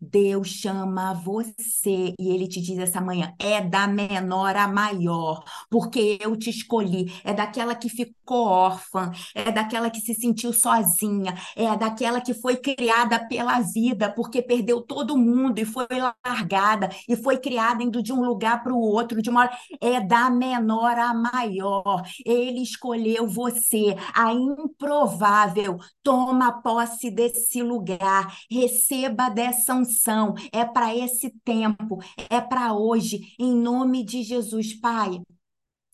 Deus 0.00 0.48
chama 0.48 1.14
você 1.14 2.14
e 2.18 2.30
ele 2.30 2.46
te 2.48 2.60
diz 2.60 2.78
essa 2.78 3.00
manhã: 3.00 3.34
é 3.38 3.60
da 3.60 3.86
menor 3.86 4.56
a 4.56 4.68
maior, 4.68 5.42
porque 5.70 6.18
eu 6.20 6.36
te 6.36 6.50
escolhi. 6.50 7.12
É 7.24 7.32
daquela 7.34 7.74
que 7.74 7.88
ficou 7.88 8.46
órfã, 8.46 9.10
é 9.34 9.50
daquela 9.50 9.90
que 9.90 10.00
se 10.00 10.14
sentiu 10.14 10.52
sozinha, 10.52 11.34
é 11.56 11.76
daquela 11.76 12.20
que 12.20 12.34
foi 12.34 12.56
criada 12.56 13.18
pela 13.28 13.60
vida, 13.60 14.12
porque 14.12 14.42
perdeu 14.42 14.80
todo 14.82 15.16
mundo 15.16 15.58
e 15.58 15.64
foi 15.64 15.86
largada 16.24 16.90
e 17.08 17.16
foi 17.16 17.38
criada 17.38 17.82
indo 17.82 18.02
de 18.02 18.12
um 18.12 18.24
lugar 18.24 18.35
para 18.36 18.72
o 18.72 18.80
outro, 18.80 19.22
de 19.22 19.30
uma 19.30 19.50
é 19.80 20.00
da 20.00 20.30
menor 20.30 20.98
a 20.98 21.14
maior. 21.14 22.02
Ele 22.24 22.62
escolheu 22.62 23.26
você, 23.26 23.96
a 24.14 24.32
improvável. 24.32 25.76
Toma 26.02 26.62
posse 26.62 27.10
desse 27.10 27.62
lugar, 27.62 28.36
receba 28.50 29.28
dessa 29.28 29.74
unção. 29.74 30.34
É 30.52 30.64
para 30.64 30.94
esse 30.94 31.30
tempo, 31.44 31.98
é 32.30 32.40
para 32.40 32.74
hoje, 32.74 33.34
em 33.38 33.54
nome 33.54 34.04
de 34.04 34.22
Jesus, 34.22 34.78
Pai. 34.78 35.20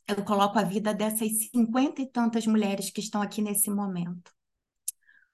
Eu 0.06 0.24
coloco 0.24 0.58
a 0.58 0.62
vida 0.62 0.92
dessas 0.92 1.48
cinquenta 1.50 2.02
e 2.02 2.06
tantas 2.06 2.46
mulheres 2.46 2.90
que 2.90 3.00
estão 3.00 3.22
aqui 3.22 3.40
nesse 3.40 3.70
momento. 3.70 4.32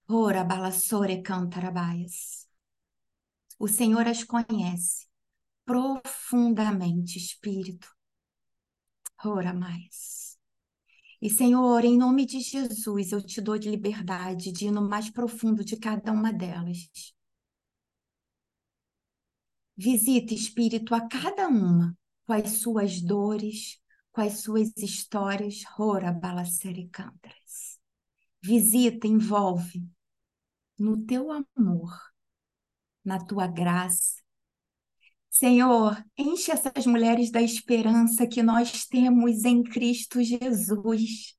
Ora, 0.09 0.45
balassore 0.45 1.23
cantarabaias. 1.23 2.47
O 3.59 3.67
Senhor 3.67 4.07
as 4.07 4.23
conhece 4.23 5.08
profundamente, 5.69 7.19
Espírito. 7.19 7.95
Ora 9.23 9.53
mais. 9.53 10.39
E, 11.21 11.29
Senhor, 11.29 11.85
em 11.85 11.99
nome 11.99 12.25
de 12.25 12.41
Jesus, 12.41 13.13
eu 13.13 13.21
te 13.23 13.39
dou 13.43 13.59
de 13.59 13.69
liberdade 13.69 14.51
de 14.51 14.67
ir 14.67 14.71
no 14.71 14.89
mais 14.89 15.11
profundo 15.11 15.63
de 15.63 15.77
cada 15.77 16.11
uma 16.11 16.33
delas. 16.33 16.89
Visita, 19.77 20.33
Espírito, 20.33 20.95
a 20.95 21.07
cada 21.07 21.49
uma 21.49 21.95
com 22.25 22.33
as 22.33 22.53
suas 22.53 23.03
dores, 23.03 23.79
com 24.11 24.23
as 24.23 24.41
suas 24.41 24.75
histórias. 24.79 25.65
Ora, 25.79 26.13
balacericantas. 26.13 27.79
Visita, 28.41 29.07
envolve 29.07 29.87
no 30.79 31.05
teu 31.05 31.31
amor, 31.31 31.93
na 33.05 33.19
tua 33.19 33.47
graça, 33.47 34.23
Senhor, 35.39 36.05
enche 36.19 36.51
essas 36.51 36.85
mulheres 36.85 37.31
da 37.31 37.41
esperança 37.41 38.27
que 38.27 38.43
nós 38.43 38.85
temos 38.87 39.45
em 39.45 39.63
Cristo 39.63 40.21
Jesus 40.21 41.38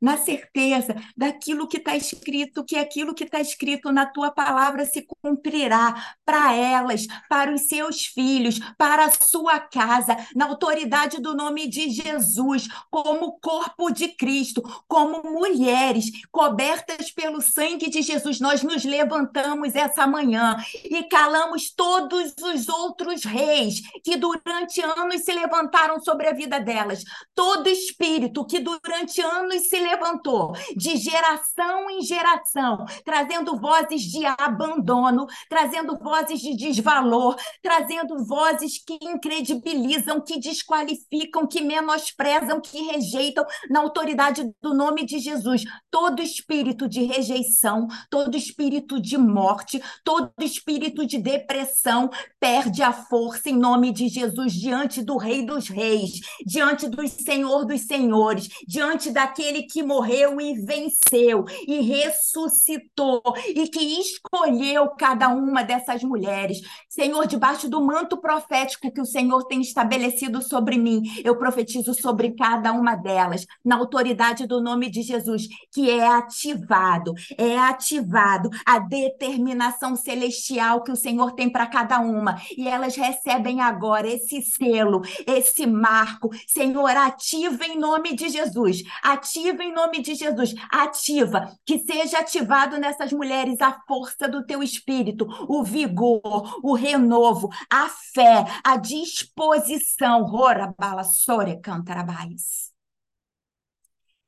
na 0.00 0.16
certeza 0.16 0.94
daquilo 1.16 1.68
que 1.68 1.76
está 1.76 1.96
escrito, 1.96 2.64
que 2.64 2.76
aquilo 2.76 3.14
que 3.14 3.24
está 3.24 3.40
escrito 3.40 3.92
na 3.92 4.06
tua 4.06 4.30
palavra 4.30 4.84
se 4.84 5.06
cumprirá 5.22 6.14
para 6.24 6.54
elas, 6.54 7.06
para 7.28 7.52
os 7.52 7.62
seus 7.62 8.06
filhos, 8.06 8.58
para 8.78 9.04
a 9.04 9.10
sua 9.10 9.60
casa, 9.60 10.16
na 10.34 10.46
autoridade 10.46 11.20
do 11.20 11.34
nome 11.34 11.68
de 11.68 11.90
Jesus, 11.90 12.68
como 12.90 13.38
corpo 13.40 13.90
de 13.90 14.08
Cristo, 14.08 14.62
como 14.88 15.22
mulheres 15.22 16.06
cobertas 16.30 17.10
pelo 17.10 17.40
sangue 17.40 17.88
de 17.88 18.02
Jesus, 18.02 18.40
nós 18.40 18.62
nos 18.62 18.84
levantamos 18.84 19.74
essa 19.74 20.06
manhã 20.06 20.56
e 20.84 21.02
calamos 21.04 21.70
todos 21.70 22.34
os 22.42 22.68
outros 22.68 23.24
reis 23.24 23.80
que 24.02 24.16
durante 24.16 24.80
anos 24.80 25.22
se 25.22 25.32
levantaram 25.32 26.00
sobre 26.00 26.28
a 26.28 26.32
vida 26.32 26.58
delas, 26.58 27.04
todo 27.34 27.68
espírito 27.68 28.46
que 28.46 28.60
durante 28.60 29.20
anos 29.20 29.68
se 29.70 29.78
levantou 29.78 30.52
de 30.76 30.96
geração 30.96 31.88
em 31.88 32.02
geração, 32.02 32.84
trazendo 33.04 33.56
vozes 33.56 34.02
de 34.02 34.26
abandono, 34.26 35.26
trazendo 35.48 35.96
vozes 35.96 36.40
de 36.40 36.56
desvalor, 36.56 37.36
trazendo 37.62 38.24
vozes 38.24 38.82
que 38.84 38.98
incredibilizam, 39.00 40.20
que 40.20 40.40
desqualificam, 40.40 41.46
que 41.46 41.60
menosprezam, 41.60 42.60
que 42.60 42.82
rejeitam 42.82 43.44
na 43.70 43.80
autoridade 43.80 44.50
do 44.60 44.74
nome 44.74 45.06
de 45.06 45.20
Jesus. 45.20 45.62
Todo 45.88 46.20
espírito 46.20 46.88
de 46.88 47.04
rejeição, 47.04 47.86
todo 48.10 48.36
espírito 48.36 49.00
de 49.00 49.16
morte, 49.16 49.80
todo 50.04 50.32
espírito 50.40 51.06
de 51.06 51.18
depressão 51.18 52.10
perde 52.40 52.82
a 52.82 52.92
força 52.92 53.50
em 53.50 53.56
nome 53.56 53.92
de 53.92 54.08
Jesus 54.08 54.52
diante 54.52 55.00
do 55.00 55.16
Rei 55.16 55.46
dos 55.46 55.68
Reis, 55.68 56.20
diante 56.44 56.88
do 56.88 57.06
Senhor 57.06 57.64
dos 57.64 57.82
Senhores, 57.82 58.48
diante 58.66 59.10
daquele 59.10 59.49
que 59.62 59.82
morreu 59.82 60.40
e 60.40 60.54
venceu 60.54 61.44
e 61.66 61.80
ressuscitou 61.80 63.22
e 63.48 63.68
que 63.68 64.00
escolheu 64.00 64.88
cada 64.90 65.28
uma 65.28 65.62
dessas 65.62 66.02
mulheres. 66.02 66.60
Senhor, 66.88 67.26
debaixo 67.26 67.68
do 67.68 67.80
manto 67.80 68.16
profético 68.16 68.90
que 68.90 69.00
o 69.00 69.06
Senhor 69.06 69.44
tem 69.44 69.60
estabelecido 69.60 70.42
sobre 70.42 70.78
mim, 70.78 71.02
eu 71.24 71.36
profetizo 71.36 71.94
sobre 71.94 72.32
cada 72.32 72.72
uma 72.72 72.94
delas, 72.94 73.46
na 73.64 73.76
autoridade 73.76 74.46
do 74.46 74.60
nome 74.60 74.90
de 74.90 75.02
Jesus, 75.02 75.48
que 75.72 75.90
é 75.90 76.06
ativado, 76.06 77.12
é 77.36 77.58
ativado 77.58 78.50
a 78.64 78.78
determinação 78.78 79.96
celestial 79.96 80.82
que 80.82 80.92
o 80.92 80.96
Senhor 80.96 81.32
tem 81.32 81.50
para 81.50 81.66
cada 81.66 82.00
uma. 82.00 82.40
E 82.56 82.68
elas 82.68 82.96
recebem 82.96 83.60
agora 83.60 84.08
esse 84.08 84.42
selo, 84.42 85.02
esse 85.26 85.66
marco. 85.66 86.30
Senhor, 86.46 86.90
ativa 86.90 87.64
em 87.66 87.78
nome 87.78 88.14
de 88.14 88.28
Jesus. 88.28 88.82
Ativa 89.02 89.39
em 89.48 89.72
nome 89.72 90.02
de 90.02 90.14
Jesus. 90.14 90.54
Ativa, 90.70 91.56
que 91.64 91.78
seja 91.78 92.18
ativado 92.20 92.78
nessas 92.78 93.12
mulheres 93.12 93.60
a 93.60 93.80
força 93.86 94.28
do 94.28 94.44
teu 94.44 94.62
espírito, 94.62 95.26
o 95.48 95.64
vigor, 95.64 96.60
o 96.62 96.74
renovo, 96.74 97.48
a 97.70 97.88
fé, 97.88 98.44
a 98.64 98.76
disposição. 98.76 100.24
Ora, 100.32 100.74
bala, 100.78 101.04
sore, 101.04 101.60
cantarabais. 101.60 102.70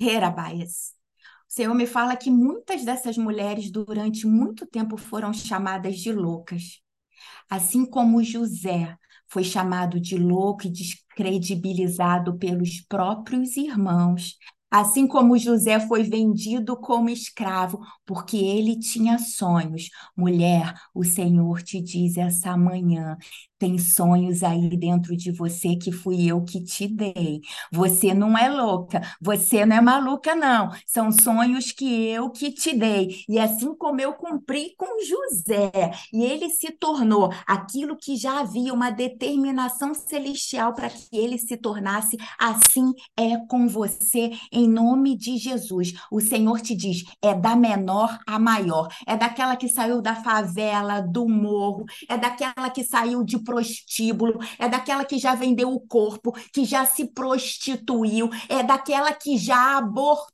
Herabaias. 0.01 0.95
O 1.49 1.53
Senhor 1.55 1.75
me 1.75 1.87
fala 1.87 2.17
que 2.17 2.31
muitas 2.31 2.85
dessas 2.85 3.19
mulheres 3.19 3.71
durante 3.71 4.27
muito 4.27 4.67
tempo 4.67 4.97
foram 4.97 5.33
chamadas 5.33 5.99
de 5.99 6.11
loucas. 6.11 6.81
Assim 7.49 7.85
como 7.85 8.23
José 8.23 8.97
foi 9.29 9.45
chamado 9.45 10.01
de 10.01 10.17
louco 10.17 10.67
e 10.67 10.71
descredibilizado 10.71 12.39
pelos 12.39 12.81
próprios 12.83 13.57
irmãos, 13.57 14.37
Assim 14.73 15.07
como 15.07 15.37
José 15.39 15.79
foi 15.81 16.03
vendido 16.03 16.77
como 16.79 17.11
escravo, 17.11 17.79
porque 18.07 18.39
ele 18.39 18.79
tinha 18.79 19.19
sonhos. 19.19 19.91
Mulher, 20.17 20.75
o 20.95 21.05
Senhor 21.05 21.63
te 21.63 21.81
diz 21.83 22.17
essa 22.17 22.57
manhã: 22.57 23.19
tem 23.63 23.79
sonhos 23.79 24.43
aí 24.43 24.77
dentro 24.77 25.17
de 25.17 25.31
você 25.31 25.77
que 25.77 25.93
fui 25.93 26.27
eu 26.27 26.43
que 26.43 26.61
te 26.65 26.89
dei. 26.89 27.43
Você 27.71 28.13
não 28.13 28.37
é 28.37 28.49
louca, 28.49 29.01
você 29.21 29.65
não 29.65 29.77
é 29.77 29.81
maluca, 29.81 30.35
não. 30.35 30.73
São 30.85 31.13
sonhos 31.13 31.71
que 31.71 32.09
eu 32.09 32.29
que 32.29 32.51
te 32.51 32.77
dei. 32.77 33.23
E 33.29 33.39
assim 33.39 33.73
como 33.77 34.01
eu 34.01 34.15
cumpri 34.15 34.75
com 34.77 34.99
José, 35.05 35.93
e 36.13 36.25
ele 36.25 36.51
se 36.51 36.73
tornou 36.73 37.33
aquilo 37.47 37.97
que 37.97 38.17
já 38.17 38.41
havia 38.41 38.75
uma 38.75 38.91
determinação 38.91 39.95
celestial 39.95 40.75
para 40.75 40.91
que 40.91 41.17
ele 41.17 41.39
se 41.39 41.57
tornasse, 41.57 42.17
assim 42.41 42.93
é 43.17 43.37
com 43.47 43.69
você, 43.69 44.33
em 44.51 44.69
nome 44.69 45.17
de 45.17 45.37
Jesus. 45.37 45.93
O 46.11 46.21
Senhor 46.21 46.61
te 46.61 46.75
diz: 46.75 47.05
é 47.23 47.33
da 47.33 47.55
menor 47.55 48.19
a 48.27 48.41
maior, 48.41 48.89
é 49.07 49.17
daquela 49.17 49.55
que 49.55 49.69
saiu 49.69 50.03
da 50.03 50.17
favela, 50.17 51.01
do 51.01 51.29
morro, 51.29 51.85
é 52.09 52.19
daquela 52.19 52.69
que 52.69 52.83
saiu 52.83 53.23
de 53.23 53.39
prostíbulo, 53.53 54.39
é 54.59 54.67
daquela 54.67 55.05
que 55.05 55.19
já 55.19 55.35
vendeu 55.35 55.71
o 55.71 55.81
corpo, 55.81 56.33
que 56.53 56.65
já 56.65 56.87
se 56.87 57.07
prostituiu, 57.13 58.31
é 58.49 58.63
daquela 58.63 59.13
que 59.13 59.37
já 59.37 59.77
abortou, 59.77 60.32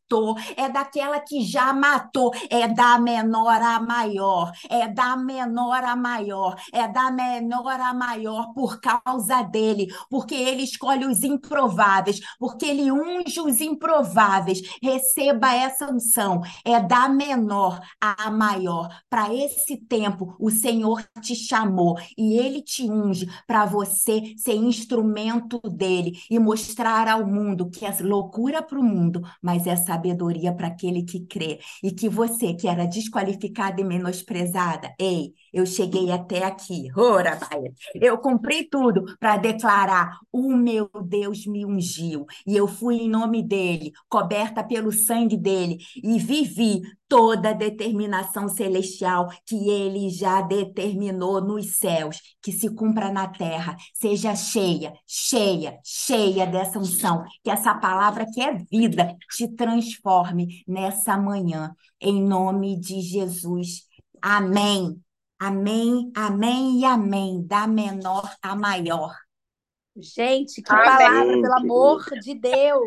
é 0.57 0.69
daquela 0.69 1.21
que 1.21 1.43
já 1.43 1.73
matou, 1.73 2.33
é 2.51 2.67
da 2.67 2.99
menor 2.99 3.61
a 3.61 3.81
maior, 3.81 4.53
é 4.69 4.89
da 4.89 5.17
menor 5.17 5.85
a 5.85 5.97
maior, 5.97 6.57
é 6.73 6.89
da 6.89 7.11
menor 7.11 7.81
a 7.81 7.93
maior 7.93 8.53
por 8.55 8.81
causa 8.81 9.43
dele, 9.43 9.89
porque 10.11 10.35
ele 10.35 10.63
escolhe 10.63 11.05
os 11.05 11.23
improváveis, 11.23 12.21
porque 12.39 12.67
ele 12.67 12.91
unge 12.91 13.41
os 13.41 13.61
improváveis. 13.61 14.61
Receba 14.83 15.53
essa 15.53 15.91
unção, 15.91 16.41
é 16.65 16.81
da 16.81 17.09
menor 17.09 17.81
a 18.01 18.31
maior. 18.31 18.89
Para 19.11 19.33
esse 19.35 19.77
tempo, 19.77 20.35
o 20.39 20.51
Senhor 20.51 21.05
te 21.21 21.35
chamou 21.35 21.99
e 22.17 22.39
ele 22.39 22.63
te 22.63 22.91
unge 22.91 23.29
para 23.47 23.65
você 23.65 24.35
ser 24.37 24.55
instrumento 24.55 25.61
dele 25.69 26.19
e 26.31 26.39
mostrar 26.39 27.09
ao 27.09 27.27
mundo 27.27 27.71
que 27.71 27.85
é 27.85 27.95
loucura 28.01 28.63
para 28.63 28.79
o 28.79 28.83
mundo, 28.83 29.23
mas 29.43 29.67
é 29.67 29.77
sabedoria 29.99 30.53
para 30.55 30.69
aquele 30.69 31.03
que 31.03 31.27
crê. 31.27 31.59
E 31.83 31.91
que 31.91 32.09
você, 32.09 32.55
que 32.55 32.69
era 32.69 32.87
desqualificada 32.87 33.81
e 33.81 33.85
menosprezada, 33.85 34.95
ei, 34.99 35.35
Eu 35.53 35.67
cheguei 35.67 36.11
até 36.11 36.45
aqui, 36.45 36.89
ora, 36.97 37.37
vai. 37.37 37.61
Eu 37.95 38.19
cumpri 38.19 38.69
tudo 38.69 39.05
para 39.19 39.37
declarar: 39.37 40.19
o 40.33 40.55
meu 40.57 40.91
Deus 41.05 41.47
me 41.47 41.65
ungiu, 41.65 42.27
e 42.47 42.57
eu 42.57 42.67
fui 42.67 42.97
em 42.97 43.09
nome 43.09 43.43
dele, 43.43 43.93
coberta 44.09 44.63
pelo 44.63 44.93
sangue 44.93 45.37
dele, 45.37 45.79
e 46.03 46.19
vivi 46.19 46.83
toda 47.09 47.51
a 47.51 47.55
determinação 47.55 48.49
celestial 48.49 49.29
que 49.47 49.69
ele 49.69 50.11
já 50.11 50.43
determinou 50.43 51.41
nos 51.41 51.79
céus, 51.79 52.21
que 52.43 52.53
se 52.53 52.69
cumpra 52.75 53.11
na 53.11 53.27
terra, 53.27 53.77
seja 53.95 54.37
cheia, 54.37 54.93
cheia, 55.07 55.79
cheia 55.83 56.47
dessa 56.47 56.79
unção, 56.79 57.25
que 57.43 57.51
essa 57.51 57.75
palavra 57.75 58.27
que 58.33 58.41
é 58.41 58.55
vida 58.71 59.17
te 59.35 59.49
transforme 59.49 60.63
nessa 60.67 61.17
manhã, 61.17 61.75
em 62.01 62.23
nome 62.23 62.79
de 62.79 63.01
Jesus. 63.01 63.89
Amém. 64.21 65.01
Amém, 65.39 66.11
amém 66.17 66.81
e 66.81 66.85
amém, 66.85 67.47
da 67.47 67.67
menor 67.67 68.29
a 68.43 68.57
maior. 68.57 69.15
Gente, 69.97 70.63
que 70.63 70.73
Amém. 70.73 70.85
palavra, 70.85 71.43
pelo 71.43 71.55
amor 71.55 72.05
de 72.21 72.35
Deus! 72.35 72.87